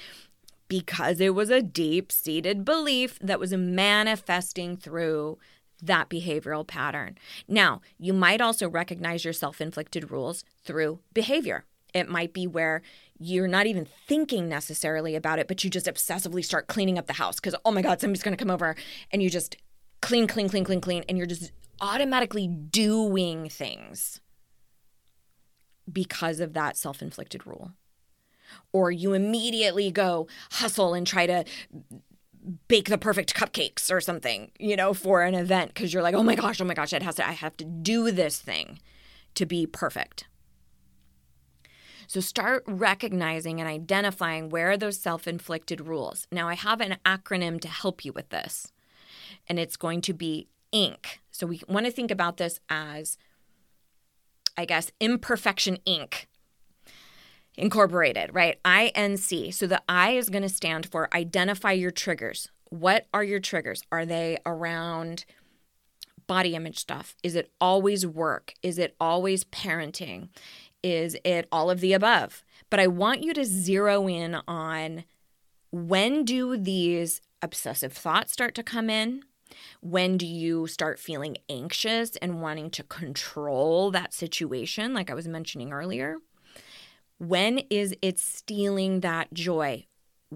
because 0.74 1.20
it 1.20 1.36
was 1.36 1.52
a 1.52 1.62
deep 1.62 2.12
seated 2.12 2.66
belief 2.66 3.20
that 3.20 3.40
was 3.40 3.54
manifesting 3.54 4.76
through 4.76 5.38
that 5.80 6.10
behavioral 6.10 6.66
pattern. 6.66 7.16
Now, 7.48 7.82
you 8.00 8.12
might 8.12 8.42
also 8.42 8.68
recognize 8.68 9.24
your 9.24 9.34
self 9.34 9.62
inflicted 9.62 10.10
rules 10.10 10.44
through 10.64 10.98
behavior. 11.14 11.66
It 11.94 12.10
might 12.10 12.34
be 12.34 12.48
where 12.48 12.82
you're 13.20 13.48
not 13.48 13.68
even 13.68 13.86
thinking 14.08 14.50
necessarily 14.50 15.16
about 15.16 15.38
it, 15.38 15.48
but 15.48 15.64
you 15.64 15.70
just 15.70 15.86
obsessively 15.86 16.44
start 16.44 16.66
cleaning 16.66 16.98
up 16.98 17.06
the 17.06 17.14
house 17.14 17.36
because, 17.36 17.54
oh 17.64 17.72
my 17.72 17.84
God, 17.84 18.02
somebody's 18.02 18.24
going 18.24 18.36
to 18.36 18.44
come 18.44 18.50
over 18.50 18.76
and 19.12 19.22
you 19.22 19.30
just 19.30 19.56
clean, 20.02 20.26
clean, 20.26 20.50
clean, 20.50 20.64
clean, 20.64 20.82
clean, 20.82 21.04
and 21.08 21.20
you're 21.20 21.28
just 21.28 21.52
automatically 21.82 22.48
doing 22.48 23.48
things 23.48 24.22
because 25.92 26.40
of 26.40 26.54
that 26.54 26.78
self 26.78 27.04
inflicted 27.04 27.46
rule 27.46 27.74
or 28.72 28.92
you 28.92 29.14
immediately 29.14 29.92
go 29.92 30.28
hustle 30.52 30.94
and 30.94 31.06
try 31.06 31.26
to 31.26 31.44
bake 32.68 32.90
the 32.90 32.98
perfect 32.98 33.34
cupcakes 33.34 33.92
or 33.92 34.02
something, 34.02 34.52
you 34.60 34.76
know, 34.76 34.94
for 34.94 35.24
an 35.24 35.36
event 35.36 35.74
because 35.74 35.94
you're 35.94 36.04
like, 36.04 36.16
"Oh 36.16 36.24
my 36.24 36.36
gosh, 36.36 36.60
oh 36.60 36.66
my 36.66 36.74
gosh, 36.74 36.94
it 36.94 37.04
has 37.04 37.16
to 37.16 37.28
I 37.28 37.32
have 37.32 37.56
to 37.58 37.66
do 37.66 38.12
this 38.12 38.40
thing 38.40 38.80
to 39.36 39.46
be 39.46 39.66
perfect." 39.66 40.26
So 42.08 42.20
start 42.20 42.64
recognizing 42.68 43.60
and 43.60 43.70
identifying 43.70 44.50
where 44.50 44.72
are 44.72 44.78
those 44.78 45.00
self 45.00 45.28
inflicted 45.28 45.82
rules. 45.82 46.28
Now, 46.32 46.48
I 46.50 46.56
have 46.56 46.82
an 46.82 46.98
acronym 47.06 47.60
to 47.62 47.68
help 47.68 48.06
you 48.06 48.14
with 48.14 48.30
this, 48.30 48.72
and 49.48 49.58
it's 49.58 49.78
going 49.78 50.02
to 50.02 50.14
be 50.14 50.48
INC. 50.74 51.20
So 51.32 51.48
we 51.48 51.62
want 51.68 51.86
to 51.86 51.92
think 51.92 52.12
about 52.12 52.38
this 52.38 52.60
as, 52.70 53.18
I 54.58 54.66
guess, 54.66 54.92
Imperfection 55.00 55.78
Inc. 55.88 56.26
Incorporated, 57.56 58.34
right? 58.34 58.62
INC. 58.64 59.54
So 59.54 59.68
the 59.68 59.82
I 59.88 60.12
is 60.12 60.30
going 60.30 60.42
to 60.44 60.50
stand 60.50 60.88
for 60.88 61.14
identify 61.14 61.72
your 61.72 61.92
triggers. 61.92 62.50
What 62.70 63.06
are 63.14 63.24
your 63.24 63.40
triggers? 63.40 63.84
Are 63.92 64.06
they 64.06 64.40
around 64.46 65.26
body 66.26 66.56
image 66.56 66.80
stuff? 66.80 67.16
Is 67.22 67.36
it 67.36 67.52
always 67.62 68.08
work? 68.08 68.54
Is 68.64 68.80
it 68.80 68.96
always 69.00 69.44
parenting? 69.44 70.30
Is 70.82 71.16
it 71.24 71.48
all 71.52 71.70
of 71.70 71.80
the 71.80 71.94
above? 71.94 72.44
But 72.70 72.80
I 72.80 72.88
want 72.88 73.24
you 73.24 73.34
to 73.34 73.46
zero 73.46 74.08
in 74.08 74.38
on 74.48 75.04
when 75.72 76.26
do 76.26 76.58
these 76.58 77.22
obsessive 77.42 77.94
thoughts 77.94 78.32
start 78.34 78.56
to 78.56 78.64
come 78.64 78.90
in? 78.90 79.22
When 79.82 80.18
do 80.18 80.26
you 80.26 80.66
start 80.66 81.00
feeling 81.00 81.38
anxious 81.50 82.16
and 82.18 82.42
wanting 82.42 82.72
to 82.72 82.84
control 82.84 83.92
that 83.92 84.14
situation, 84.14 84.94
like 84.94 85.12
I 85.12 85.14
was 85.14 85.28
mentioning 85.28 85.72
earlier? 85.72 86.18
When 87.28 87.60
is 87.70 87.96
it 88.02 88.20
stealing 88.20 89.00
that 89.00 89.34
joy? 89.34 89.86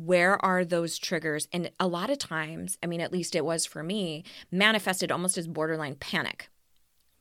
where 0.06 0.44
are 0.46 0.64
those 0.64 0.98
triggers? 0.98 1.48
And 1.52 1.72
a 1.80 1.88
lot 1.88 2.10
of 2.10 2.18
times, 2.18 2.78
I 2.84 2.88
mean, 2.88 3.02
at 3.02 3.12
least 3.12 3.36
it 3.36 3.46
was 3.46 3.66
for 3.66 3.84
me, 3.84 4.24
manifested 4.52 5.12
almost 5.12 5.38
as 5.38 5.48
borderline 5.48 5.96
panic 5.96 6.50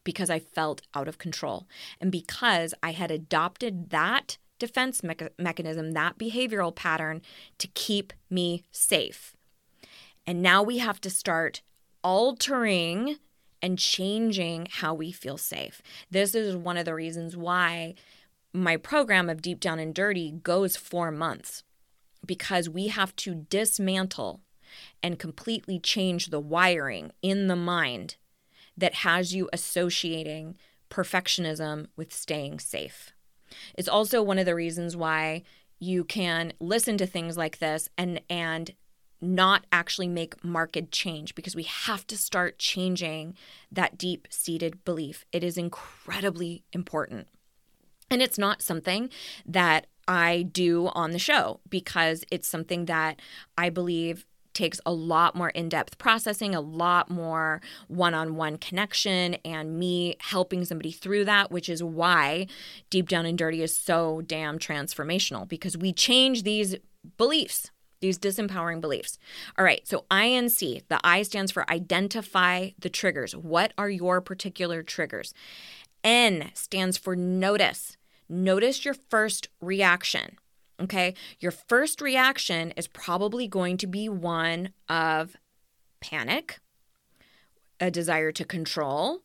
because 0.04 0.30
I 0.30 0.38
felt 0.38 0.82
out 0.94 1.08
of 1.08 1.18
control. 1.18 1.66
And 2.00 2.12
because 2.12 2.74
I 2.82 2.92
had 2.92 3.10
adopted 3.10 3.90
that 3.90 4.38
defense 4.58 5.02
me- 5.02 5.16
mechanism, 5.38 5.92
that 5.92 6.18
behavioral 6.18 6.74
pattern 6.74 7.22
to 7.58 7.66
keep 7.68 8.12
me 8.30 8.62
safe. 8.70 9.34
And 10.26 10.42
now 10.42 10.62
we 10.62 10.78
have 10.78 11.00
to 11.02 11.10
start 11.10 11.62
altering 12.04 13.16
and 13.62 13.78
changing 13.78 14.68
how 14.70 14.94
we 14.94 15.10
feel 15.12 15.38
safe. 15.38 15.82
This 16.10 16.34
is 16.34 16.56
one 16.56 16.76
of 16.76 16.84
the 16.84 16.94
reasons 16.94 17.36
why 17.36 17.94
my 18.56 18.76
program 18.76 19.28
of 19.28 19.42
Deep 19.42 19.60
Down 19.60 19.78
and 19.78 19.94
Dirty 19.94 20.30
goes 20.30 20.76
four 20.76 21.10
months 21.10 21.62
because 22.24 22.68
we 22.68 22.88
have 22.88 23.14
to 23.16 23.34
dismantle 23.34 24.40
and 25.02 25.18
completely 25.18 25.78
change 25.78 26.28
the 26.28 26.40
wiring 26.40 27.12
in 27.22 27.46
the 27.46 27.56
mind 27.56 28.16
that 28.76 28.94
has 28.94 29.34
you 29.34 29.48
associating 29.52 30.56
perfectionism 30.90 31.86
with 31.96 32.12
staying 32.12 32.58
safe. 32.58 33.12
It's 33.76 33.88
also 33.88 34.22
one 34.22 34.38
of 34.38 34.46
the 34.46 34.54
reasons 34.54 34.96
why 34.96 35.42
you 35.78 36.04
can 36.04 36.52
listen 36.58 36.96
to 36.98 37.06
things 37.06 37.36
like 37.36 37.58
this 37.58 37.88
and 37.96 38.20
and 38.28 38.72
not 39.20 39.64
actually 39.72 40.08
make 40.08 40.42
marked 40.44 40.90
change 40.90 41.34
because 41.34 41.56
we 41.56 41.62
have 41.62 42.06
to 42.06 42.18
start 42.18 42.58
changing 42.58 43.34
that 43.72 43.96
deep 43.96 44.28
seated 44.30 44.84
belief. 44.84 45.24
It 45.32 45.42
is 45.42 45.56
incredibly 45.56 46.64
important. 46.72 47.26
And 48.10 48.22
it's 48.22 48.38
not 48.38 48.62
something 48.62 49.10
that 49.44 49.86
I 50.08 50.42
do 50.42 50.88
on 50.88 51.10
the 51.10 51.18
show 51.18 51.60
because 51.68 52.24
it's 52.30 52.46
something 52.46 52.84
that 52.86 53.20
I 53.58 53.70
believe 53.70 54.24
takes 54.56 54.80
a 54.86 54.92
lot 54.92 55.34
more 55.34 55.50
in 55.50 55.68
depth 55.68 55.98
processing, 55.98 56.54
a 56.54 56.60
lot 56.60 57.10
more 57.10 57.60
one 57.88 58.14
on 58.14 58.36
one 58.36 58.56
connection, 58.56 59.34
and 59.44 59.78
me 59.78 60.16
helping 60.18 60.64
somebody 60.64 60.90
through 60.90 61.26
that, 61.26 61.50
which 61.50 61.68
is 61.68 61.82
why 61.82 62.46
Deep 62.88 63.08
Down 63.08 63.26
and 63.26 63.36
Dirty 63.36 63.62
is 63.62 63.76
so 63.76 64.22
damn 64.22 64.58
transformational 64.58 65.46
because 65.46 65.76
we 65.76 65.92
change 65.92 66.42
these 66.42 66.74
beliefs. 67.18 67.70
These 68.00 68.18
disempowering 68.18 68.82
beliefs. 68.82 69.18
All 69.58 69.64
right, 69.64 69.86
so 69.88 70.04
INC, 70.10 70.82
the 70.88 71.00
I 71.02 71.22
stands 71.22 71.50
for 71.50 71.68
identify 71.70 72.70
the 72.78 72.90
triggers. 72.90 73.34
What 73.34 73.72
are 73.78 73.88
your 73.88 74.20
particular 74.20 74.82
triggers? 74.82 75.32
N 76.04 76.50
stands 76.54 76.98
for 76.98 77.16
notice. 77.16 77.95
Notice 78.28 78.84
your 78.84 78.94
first 78.94 79.48
reaction. 79.60 80.36
Okay. 80.80 81.14
Your 81.40 81.52
first 81.52 82.00
reaction 82.00 82.72
is 82.72 82.86
probably 82.86 83.48
going 83.48 83.76
to 83.78 83.86
be 83.86 84.08
one 84.08 84.70
of 84.88 85.36
panic, 86.00 86.58
a 87.80 87.90
desire 87.90 88.32
to 88.32 88.44
control, 88.44 89.22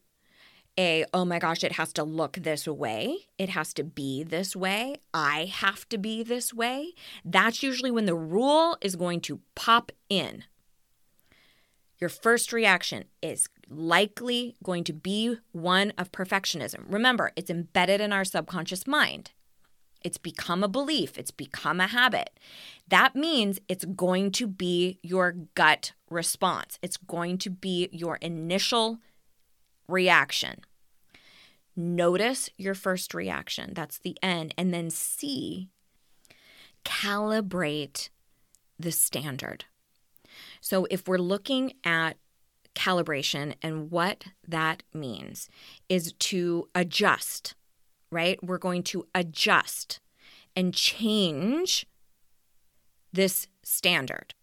a, 0.77 1.05
oh 1.13 1.25
my 1.25 1.37
gosh, 1.37 1.63
it 1.63 1.73
has 1.73 1.91
to 1.93 2.03
look 2.03 2.37
this 2.37 2.67
way. 2.67 3.27
It 3.37 3.49
has 3.49 3.73
to 3.73 3.83
be 3.83 4.23
this 4.23 4.55
way. 4.55 4.95
I 5.13 5.45
have 5.45 5.87
to 5.89 5.97
be 5.97 6.23
this 6.23 6.53
way. 6.53 6.93
That's 7.25 7.61
usually 7.61 7.91
when 7.91 8.05
the 8.05 8.15
rule 8.15 8.77
is 8.81 8.95
going 8.95 9.21
to 9.21 9.41
pop 9.53 9.91
in. 10.09 10.45
Your 11.99 12.09
first 12.09 12.53
reaction 12.53 13.03
is 13.21 13.47
likely 13.71 14.55
going 14.63 14.83
to 14.85 14.93
be 14.93 15.37
one 15.51 15.93
of 15.97 16.11
perfectionism. 16.11 16.83
Remember, 16.87 17.31
it's 17.35 17.49
embedded 17.49 18.01
in 18.01 18.11
our 18.11 18.25
subconscious 18.25 18.85
mind. 18.85 19.31
It's 20.03 20.17
become 20.17 20.63
a 20.63 20.67
belief, 20.67 21.17
it's 21.17 21.31
become 21.31 21.79
a 21.79 21.87
habit. 21.87 22.31
That 22.87 23.15
means 23.15 23.59
it's 23.67 23.85
going 23.85 24.31
to 24.31 24.47
be 24.47 24.99
your 25.03 25.35
gut 25.55 25.93
response, 26.09 26.79
it's 26.81 26.97
going 26.97 27.37
to 27.39 27.49
be 27.49 27.89
your 27.91 28.15
initial 28.17 28.99
reaction. 29.87 30.61
Notice 31.75 32.49
your 32.57 32.73
first 32.73 33.13
reaction. 33.13 33.71
That's 33.73 33.97
the 33.97 34.17
N. 34.21 34.51
And 34.57 34.73
then 34.73 34.89
C, 34.89 35.69
calibrate 36.83 38.09
the 38.77 38.91
standard. 38.91 39.65
So 40.59 40.85
if 40.89 41.07
we're 41.07 41.17
looking 41.17 41.73
at 41.83 42.17
calibration 42.75 43.55
and 43.61 43.91
what 43.91 44.25
that 44.47 44.83
means 44.93 45.49
is 45.89 46.13
to 46.13 46.69
adjust, 46.73 47.55
right? 48.11 48.41
We're 48.43 48.57
going 48.57 48.83
to 48.83 49.07
adjust 49.13 49.99
and 50.55 50.73
change 50.73 51.85
this 53.13 53.47
standard. 53.63 54.33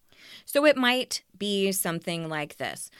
So 0.45 0.65
it 0.65 0.77
might 0.77 1.23
be 1.37 1.73
something 1.73 2.29
like 2.29 2.57
this. 2.57 2.91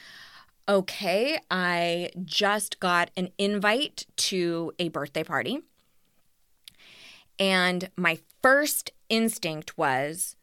Okay, 0.67 1.39
I 1.49 2.11
just 2.23 2.79
got 2.79 3.09
an 3.17 3.29
invite 3.37 4.05
to 4.17 4.71
a 4.77 4.89
birthday 4.89 5.23
party. 5.23 5.61
And 7.39 7.89
my 7.95 8.19
first 8.43 8.91
instinct 9.09 9.77
was, 9.77 10.35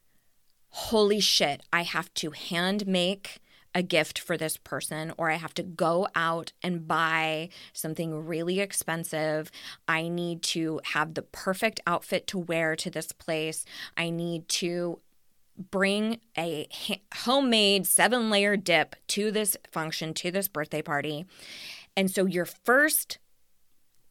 holy 0.70 1.20
shit, 1.20 1.62
I 1.72 1.82
have 1.82 2.12
to 2.14 2.30
hand 2.30 2.87
make 2.87 3.39
a 3.77 3.83
gift 3.83 4.18
for 4.18 4.39
this 4.39 4.57
person, 4.57 5.12
or 5.18 5.31
I 5.31 5.35
have 5.35 5.53
to 5.53 5.62
go 5.62 6.09
out 6.14 6.53
and 6.62 6.89
buy 6.89 7.51
something 7.74 8.27
really 8.27 8.59
expensive. 8.59 9.51
I 9.87 10.09
need 10.09 10.43
to 10.45 10.81
have 10.95 11.12
the 11.12 11.20
perfect 11.20 11.81
outfit 11.87 12.27
to 12.29 12.39
wear 12.39 12.74
to 12.74 12.89
this 12.89 13.12
place. 13.12 13.66
I 13.95 14.09
need 14.09 14.49
to 14.49 15.01
bring 15.70 16.20
a 16.39 16.66
homemade 17.14 17.87
seven 17.87 18.31
layer 18.31 18.57
dip 18.57 18.97
to 19.09 19.31
this 19.31 19.59
function, 19.70 20.14
to 20.14 20.31
this 20.31 20.49
birthday 20.49 20.81
party. 20.81 21.27
And 21.95 22.11
so 22.11 22.24
your 22.24 22.47
first 22.47 23.18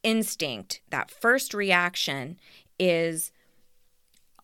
instinct, 0.03 0.81
that 0.91 1.09
first 1.09 1.55
reaction 1.55 2.37
is 2.77 3.31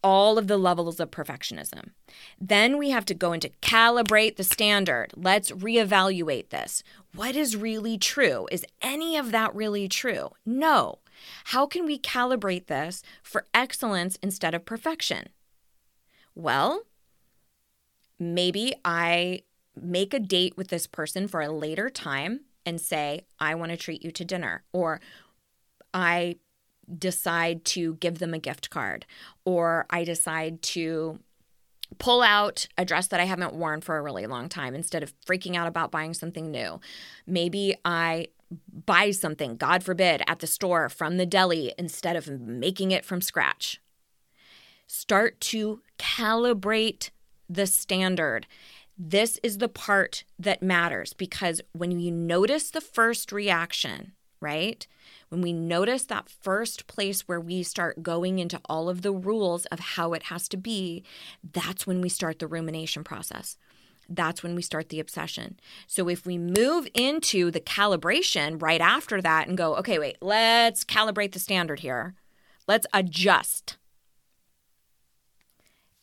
all 0.03 0.37
of 0.37 0.47
the 0.47 0.57
levels 0.57 0.99
of 0.99 1.11
perfectionism. 1.11 1.91
Then 2.39 2.77
we 2.77 2.89
have 2.89 3.05
to 3.05 3.13
go 3.13 3.33
into 3.33 3.51
calibrate 3.61 4.35
the 4.35 4.43
standard. 4.43 5.13
Let's 5.15 5.51
reevaluate 5.51 6.49
this. 6.49 6.83
What 7.13 7.35
is 7.35 7.55
really 7.55 7.97
true? 7.97 8.47
Is 8.51 8.65
any 8.81 9.17
of 9.17 9.31
that 9.31 9.53
really 9.53 9.87
true? 9.87 10.31
No. 10.45 10.99
How 11.45 11.67
can 11.67 11.85
we 11.85 11.99
calibrate 11.99 12.67
this 12.67 13.03
for 13.21 13.45
excellence 13.53 14.17
instead 14.23 14.55
of 14.55 14.65
perfection? 14.65 15.29
Well, 16.33 16.83
maybe 18.17 18.73
I 18.83 19.41
make 19.79 20.13
a 20.13 20.19
date 20.19 20.57
with 20.57 20.69
this 20.69 20.87
person 20.87 21.27
for 21.27 21.41
a 21.41 21.51
later 21.51 21.89
time 21.89 22.41
and 22.65 22.79
say, 22.79 23.25
I 23.39 23.55
want 23.55 23.71
to 23.71 23.77
treat 23.77 24.03
you 24.03 24.11
to 24.11 24.25
dinner, 24.25 24.63
or 24.71 25.01
I 25.93 26.37
decide 26.97 27.63
to 27.65 27.95
give 27.95 28.19
them 28.19 28.33
a 28.33 28.39
gift 28.39 28.69
card 28.69 29.05
or 29.45 29.85
I 29.89 30.03
decide 30.03 30.61
to 30.63 31.19
pull 31.97 32.21
out 32.21 32.67
a 32.77 32.85
dress 32.85 33.07
that 33.07 33.19
I 33.19 33.25
haven't 33.25 33.53
worn 33.53 33.81
for 33.81 33.97
a 33.97 34.01
really 34.01 34.25
long 34.25 34.49
time 34.49 34.75
instead 34.75 35.03
of 35.03 35.13
freaking 35.21 35.55
out 35.55 35.67
about 35.67 35.91
buying 35.91 36.13
something 36.13 36.49
new. 36.49 36.79
Maybe 37.27 37.75
I 37.83 38.27
buy 38.85 39.11
something, 39.11 39.57
God 39.57 39.83
forbid, 39.83 40.21
at 40.27 40.39
the 40.39 40.47
store 40.47 40.89
from 40.89 41.17
the 41.17 41.25
deli 41.25 41.73
instead 41.77 42.15
of 42.15 42.27
making 42.29 42.91
it 42.91 43.05
from 43.05 43.21
scratch. 43.21 43.81
Start 44.87 45.39
to 45.41 45.81
calibrate 45.97 47.11
the 47.49 47.67
standard. 47.67 48.47
This 48.97 49.39
is 49.41 49.57
the 49.57 49.69
part 49.69 50.23
that 50.37 50.61
matters 50.61 51.13
because 51.13 51.61
when 51.71 51.99
you 51.99 52.11
notice 52.11 52.69
the 52.69 52.81
first 52.81 53.31
reaction, 53.31 54.13
right? 54.41 54.85
When 55.31 55.39
we 55.39 55.53
notice 55.53 56.03
that 56.03 56.27
first 56.27 56.87
place 56.87 57.21
where 57.21 57.39
we 57.39 57.63
start 57.63 58.03
going 58.03 58.39
into 58.39 58.59
all 58.65 58.89
of 58.89 59.01
the 59.01 59.13
rules 59.13 59.65
of 59.67 59.79
how 59.79 60.11
it 60.11 60.23
has 60.23 60.49
to 60.49 60.57
be, 60.57 61.05
that's 61.53 61.87
when 61.87 62.01
we 62.01 62.09
start 62.09 62.39
the 62.39 62.47
rumination 62.47 63.05
process. 63.05 63.57
That's 64.09 64.43
when 64.43 64.55
we 64.55 64.61
start 64.61 64.89
the 64.89 64.99
obsession. 64.99 65.57
So 65.87 66.09
if 66.09 66.25
we 66.25 66.37
move 66.37 66.85
into 66.93 67.49
the 67.49 67.61
calibration 67.61 68.61
right 68.61 68.81
after 68.81 69.21
that 69.21 69.47
and 69.47 69.57
go, 69.57 69.77
okay, 69.77 69.97
wait, 69.99 70.17
let's 70.19 70.83
calibrate 70.83 71.31
the 71.31 71.39
standard 71.39 71.79
here, 71.79 72.13
let's 72.67 72.85
adjust 72.93 73.77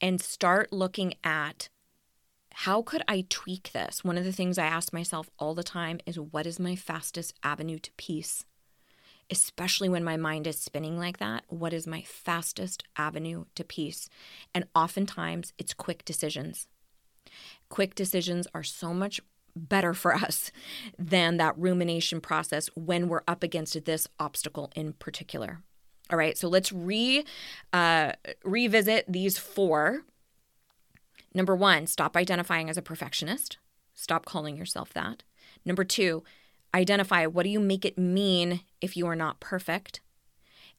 and 0.00 0.22
start 0.22 0.72
looking 0.72 1.12
at 1.22 1.68
how 2.54 2.80
could 2.80 3.02
I 3.06 3.26
tweak 3.28 3.72
this? 3.72 4.02
One 4.02 4.16
of 4.16 4.24
the 4.24 4.32
things 4.32 4.56
I 4.56 4.64
ask 4.64 4.90
myself 4.90 5.28
all 5.38 5.54
the 5.54 5.62
time 5.62 6.00
is 6.06 6.18
what 6.18 6.46
is 6.46 6.58
my 6.58 6.76
fastest 6.76 7.34
avenue 7.42 7.78
to 7.80 7.92
peace? 7.98 8.46
Especially 9.30 9.88
when 9.88 10.04
my 10.04 10.16
mind 10.16 10.46
is 10.46 10.58
spinning 10.60 10.98
like 10.98 11.18
that, 11.18 11.44
what 11.48 11.72
is 11.72 11.86
my 11.86 12.02
fastest 12.02 12.84
avenue 12.96 13.44
to 13.54 13.64
peace? 13.64 14.08
And 14.54 14.64
oftentimes 14.74 15.52
it's 15.58 15.74
quick 15.74 16.04
decisions. 16.04 16.66
Quick 17.68 17.94
decisions 17.94 18.46
are 18.54 18.62
so 18.62 18.94
much 18.94 19.20
better 19.54 19.92
for 19.92 20.14
us 20.14 20.50
than 20.98 21.36
that 21.36 21.58
rumination 21.58 22.20
process 22.20 22.68
when 22.74 23.08
we're 23.08 23.22
up 23.28 23.42
against 23.42 23.84
this 23.84 24.08
obstacle 24.18 24.70
in 24.74 24.94
particular. 24.94 25.60
All 26.10 26.16
right, 26.16 26.38
so 26.38 26.48
let's 26.48 26.72
re 26.72 27.24
uh, 27.74 28.12
revisit 28.44 29.04
these 29.12 29.36
four 29.36 30.04
Number 31.34 31.54
one, 31.54 31.86
stop 31.86 32.16
identifying 32.16 32.70
as 32.70 32.76
a 32.76 32.82
perfectionist. 32.82 33.58
Stop 33.94 34.24
calling 34.24 34.56
yourself 34.56 34.92
that. 34.94 35.22
Number 35.64 35.84
two, 35.84 36.24
identify 36.74 37.26
what 37.26 37.44
do 37.44 37.50
you 37.50 37.60
make 37.60 37.84
it 37.84 37.98
mean 37.98 38.60
if 38.80 38.96
you 38.96 39.06
are 39.06 39.16
not 39.16 39.40
perfect? 39.40 40.00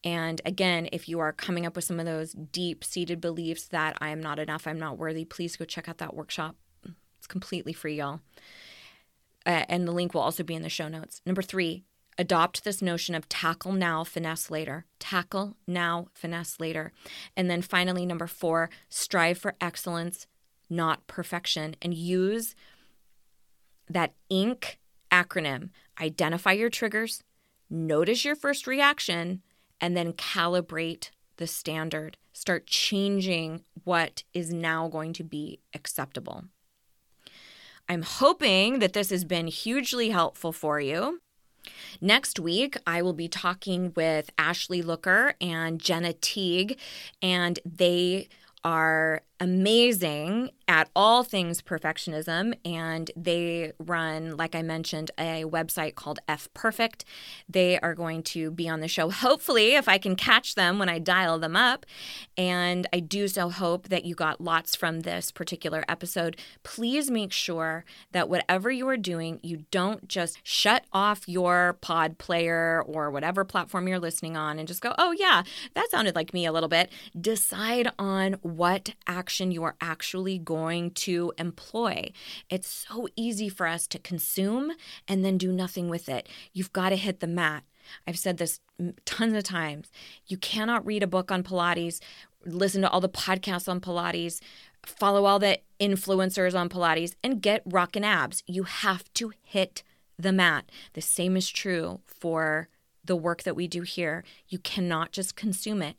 And 0.04 0.42
again, 0.46 0.88
if 0.92 1.10
you 1.10 1.20
are 1.20 1.34
coming 1.34 1.66
up 1.66 1.76
with 1.76 1.84
some 1.84 2.00
of 2.00 2.06
those 2.06 2.32
deep 2.32 2.84
seated 2.84 3.20
beliefs 3.20 3.68
that 3.68 3.98
I 4.00 4.10
am 4.10 4.22
not 4.22 4.40
enough, 4.40 4.66
I'm 4.66 4.80
not 4.80 4.98
worthy, 4.98 5.26
please 5.26 5.58
go 5.58 5.66
check 5.66 5.90
out 5.90 5.98
that 5.98 6.16
workshop. 6.16 6.56
It's 7.18 7.28
completely 7.28 7.74
free, 7.74 7.96
y'all. 7.98 8.22
Uh, 9.46 9.66
and 9.68 9.88
the 9.88 9.92
link 9.92 10.14
will 10.14 10.22
also 10.22 10.44
be 10.44 10.56
in 10.56 10.62
the 10.62 10.70
show 10.70 10.88
notes. 10.88 11.22
Number 11.26 11.42
three, 11.42 11.84
adopt 12.18 12.64
this 12.64 12.82
notion 12.82 13.14
of 13.14 13.28
tackle 13.28 13.74
now, 13.74 14.04
finesse 14.04 14.50
later. 14.50 14.86
Tackle 15.00 15.58
now, 15.68 16.08
finesse 16.14 16.60
later. 16.60 16.94
And 17.36 17.50
then 17.50 17.62
finally, 17.62 18.06
number 18.06 18.28
four, 18.28 18.70
strive 18.88 19.38
for 19.38 19.56
excellence, 19.60 20.28
not 20.70 21.08
perfection, 21.08 21.76
and 21.82 21.94
use 21.94 22.56
that 23.90 24.14
INC 24.32 24.78
acronym. 25.12 25.70
Identify 26.00 26.54
your 26.54 26.70
triggers, 26.70 27.24
notice 27.70 28.26
your 28.26 28.36
first 28.36 28.68
reaction, 28.68 29.42
and 29.82 29.96
then 29.96 30.14
calibrate 30.14 31.10
the 31.38 31.48
standard. 31.48 32.18
Start 32.34 32.68
changing 32.68 33.64
what 33.84 34.24
is 34.34 34.54
now 34.54 34.88
going 34.88 35.14
to 35.14 35.24
be 35.24 35.60
acceptable. 35.74 36.46
I'm 37.88 38.04
hoping 38.04 38.80
that 38.80 38.94
this 38.94 39.10
has 39.10 39.24
been 39.24 39.48
hugely 39.48 40.10
helpful 40.10 40.52
for 40.52 40.80
you. 40.80 41.22
Next 42.00 42.40
week, 42.40 42.78
I 42.86 43.02
will 43.02 43.14
be 43.14 43.28
talking 43.28 43.94
with 43.96 44.30
Ashley 44.38 44.82
Looker 44.82 45.34
and 45.42 45.80
Jenna 45.82 46.14
Teague, 46.14 46.78
and 47.22 47.60
they 47.66 48.30
are 48.64 49.22
amazing 49.40 50.52
at 50.68 50.90
all 50.96 51.24
things 51.24 51.62
perfectionism 51.62 52.54
and 52.64 53.10
they 53.16 53.72
run 53.80 54.38
like 54.38 54.54
i 54.54 54.62
mentioned 54.62 55.10
a 55.18 55.44
website 55.44 55.96
called 55.96 56.20
f 56.28 56.48
perfect. 56.54 57.06
They 57.48 57.80
are 57.80 57.96
going 57.96 58.22
to 58.24 58.52
be 58.52 58.70
on 58.70 58.80
the 58.80 58.88
show 58.88 59.10
hopefully 59.10 59.76
if 59.76 59.88
i 59.88 59.98
can 59.98 60.16
catch 60.16 60.56
them 60.56 60.78
when 60.78 60.90
i 60.90 61.00
dial 61.00 61.40
them 61.40 61.56
up. 61.56 61.86
And 62.38 62.88
i 62.94 63.00
do 63.00 63.28
so 63.28 63.50
hope 63.50 63.90
that 63.90 64.06
you 64.06 64.14
got 64.14 64.42
lots 64.42 64.76
from 64.76 65.02
this 65.02 65.32
particular 65.32 65.84
episode. 65.88 66.38
Please 66.64 67.10
make 67.10 67.32
sure 67.32 67.86
that 68.12 68.30
whatever 68.30 68.70
you 68.70 68.88
are 68.88 68.98
doing 68.98 69.40
you 69.42 69.66
don't 69.72 70.08
just 70.08 70.40
shut 70.44 70.86
off 70.94 71.28
your 71.28 71.78
pod 71.82 72.18
player 72.18 72.84
or 72.86 73.10
whatever 73.10 73.44
platform 73.44 73.88
you're 73.88 74.00
listening 74.00 74.38
on 74.38 74.60
and 74.60 74.68
just 74.68 74.82
go 74.82 74.94
oh 74.98 75.14
yeah 75.18 75.44
that 75.74 75.90
sounded 75.90 76.16
like 76.16 76.34
me 76.34 76.46
a 76.46 76.52
little 76.52 76.70
bit. 76.70 76.92
Decide 77.20 77.92
on 77.98 78.34
what 78.42 78.94
you 79.38 79.64
are 79.64 79.76
actually 79.80 80.38
going 80.38 80.92
to 80.92 81.34
employ. 81.38 82.12
It's 82.50 82.86
so 82.88 83.08
easy 83.16 83.50
for 83.50 83.68
us 83.68 83.88
to 83.88 84.00
consume 84.00 84.72
and 85.08 85.24
then 85.24 85.38
do 85.38 85.52
nothing 85.52 85.90
with 85.90 86.10
it. 86.10 86.28
You've 86.54 86.74
got 86.74 86.90
to 86.90 86.96
hit 86.96 87.20
the 87.20 87.28
mat. 87.28 87.64
I've 88.08 88.20
said 88.20 88.38
this 88.38 88.60
tons 89.06 89.34
of 89.34 89.44
times. 89.44 89.90
You 90.28 90.38
cannot 90.38 90.86
read 90.86 91.04
a 91.04 91.08
book 91.08 91.32
on 91.32 91.44
Pilates, 91.44 92.00
listen 92.46 92.82
to 92.82 92.90
all 92.90 93.02
the 93.02 93.10
podcasts 93.10 93.68
on 93.68 93.82
Pilates, 93.82 94.40
follow 94.86 95.26
all 95.26 95.40
the 95.40 95.60
influencers 95.80 96.58
on 96.58 96.70
Pilates, 96.70 97.16
and 97.24 97.42
get 97.42 97.62
rockin' 97.66 98.04
abs. 98.04 98.44
You 98.48 98.64
have 98.64 99.12
to 99.16 99.34
hit 99.42 99.84
the 100.18 100.32
mat. 100.32 100.70
The 100.94 101.02
same 101.02 101.38
is 101.38 101.50
true 101.50 102.02
for 102.06 102.70
the 103.04 103.16
work 103.16 103.44
that 103.44 103.56
we 103.56 103.68
do 103.68 103.82
here. 103.82 104.24
You 104.48 104.60
cannot 104.60 105.12
just 105.12 105.36
consume 105.36 105.82
it. 105.82 105.96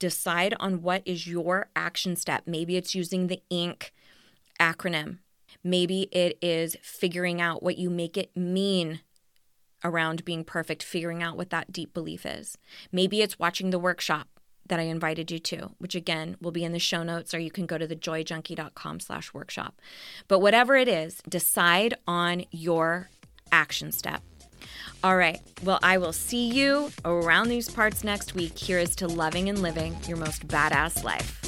Decide 0.00 0.54
on 0.58 0.82
what 0.82 1.02
is 1.04 1.28
your 1.28 1.68
action 1.76 2.16
step. 2.16 2.42
Maybe 2.46 2.76
it's 2.76 2.96
using 2.96 3.28
the 3.28 3.40
INC 3.52 3.90
acronym. 4.58 5.18
Maybe 5.62 6.08
it 6.10 6.38
is 6.42 6.76
figuring 6.82 7.40
out 7.40 7.62
what 7.62 7.78
you 7.78 7.90
make 7.90 8.16
it 8.16 8.36
mean 8.36 9.00
around 9.84 10.24
being 10.24 10.42
perfect, 10.42 10.82
figuring 10.82 11.22
out 11.22 11.36
what 11.36 11.50
that 11.50 11.72
deep 11.72 11.94
belief 11.94 12.26
is. 12.26 12.58
Maybe 12.90 13.22
it's 13.22 13.38
watching 13.38 13.70
the 13.70 13.78
workshop 13.78 14.26
that 14.66 14.80
I 14.80 14.84
invited 14.84 15.30
you 15.30 15.38
to, 15.38 15.72
which 15.78 15.94
again 15.94 16.36
will 16.40 16.52
be 16.52 16.64
in 16.64 16.72
the 16.72 16.78
show 16.78 17.02
notes, 17.02 17.34
or 17.34 17.38
you 17.38 17.50
can 17.50 17.66
go 17.66 17.76
to 17.76 17.86
thejoyjunkie.com 17.86 19.00
slash 19.00 19.34
workshop. 19.34 19.80
But 20.28 20.38
whatever 20.40 20.76
it 20.76 20.88
is, 20.88 21.20
decide 21.28 21.94
on 22.06 22.44
your 22.50 23.10
action 23.52 23.92
step. 23.92 24.22
All 25.02 25.16
right. 25.16 25.40
Well, 25.64 25.78
I 25.82 25.98
will 25.98 26.12
see 26.12 26.48
you 26.48 26.90
around 27.04 27.48
these 27.48 27.70
parts 27.70 28.04
next 28.04 28.34
week. 28.34 28.58
Here 28.58 28.78
is 28.78 28.94
to 28.96 29.06
loving 29.06 29.48
and 29.48 29.60
living 29.60 29.96
your 30.06 30.16
most 30.16 30.46
badass 30.46 31.04
life. 31.04 31.40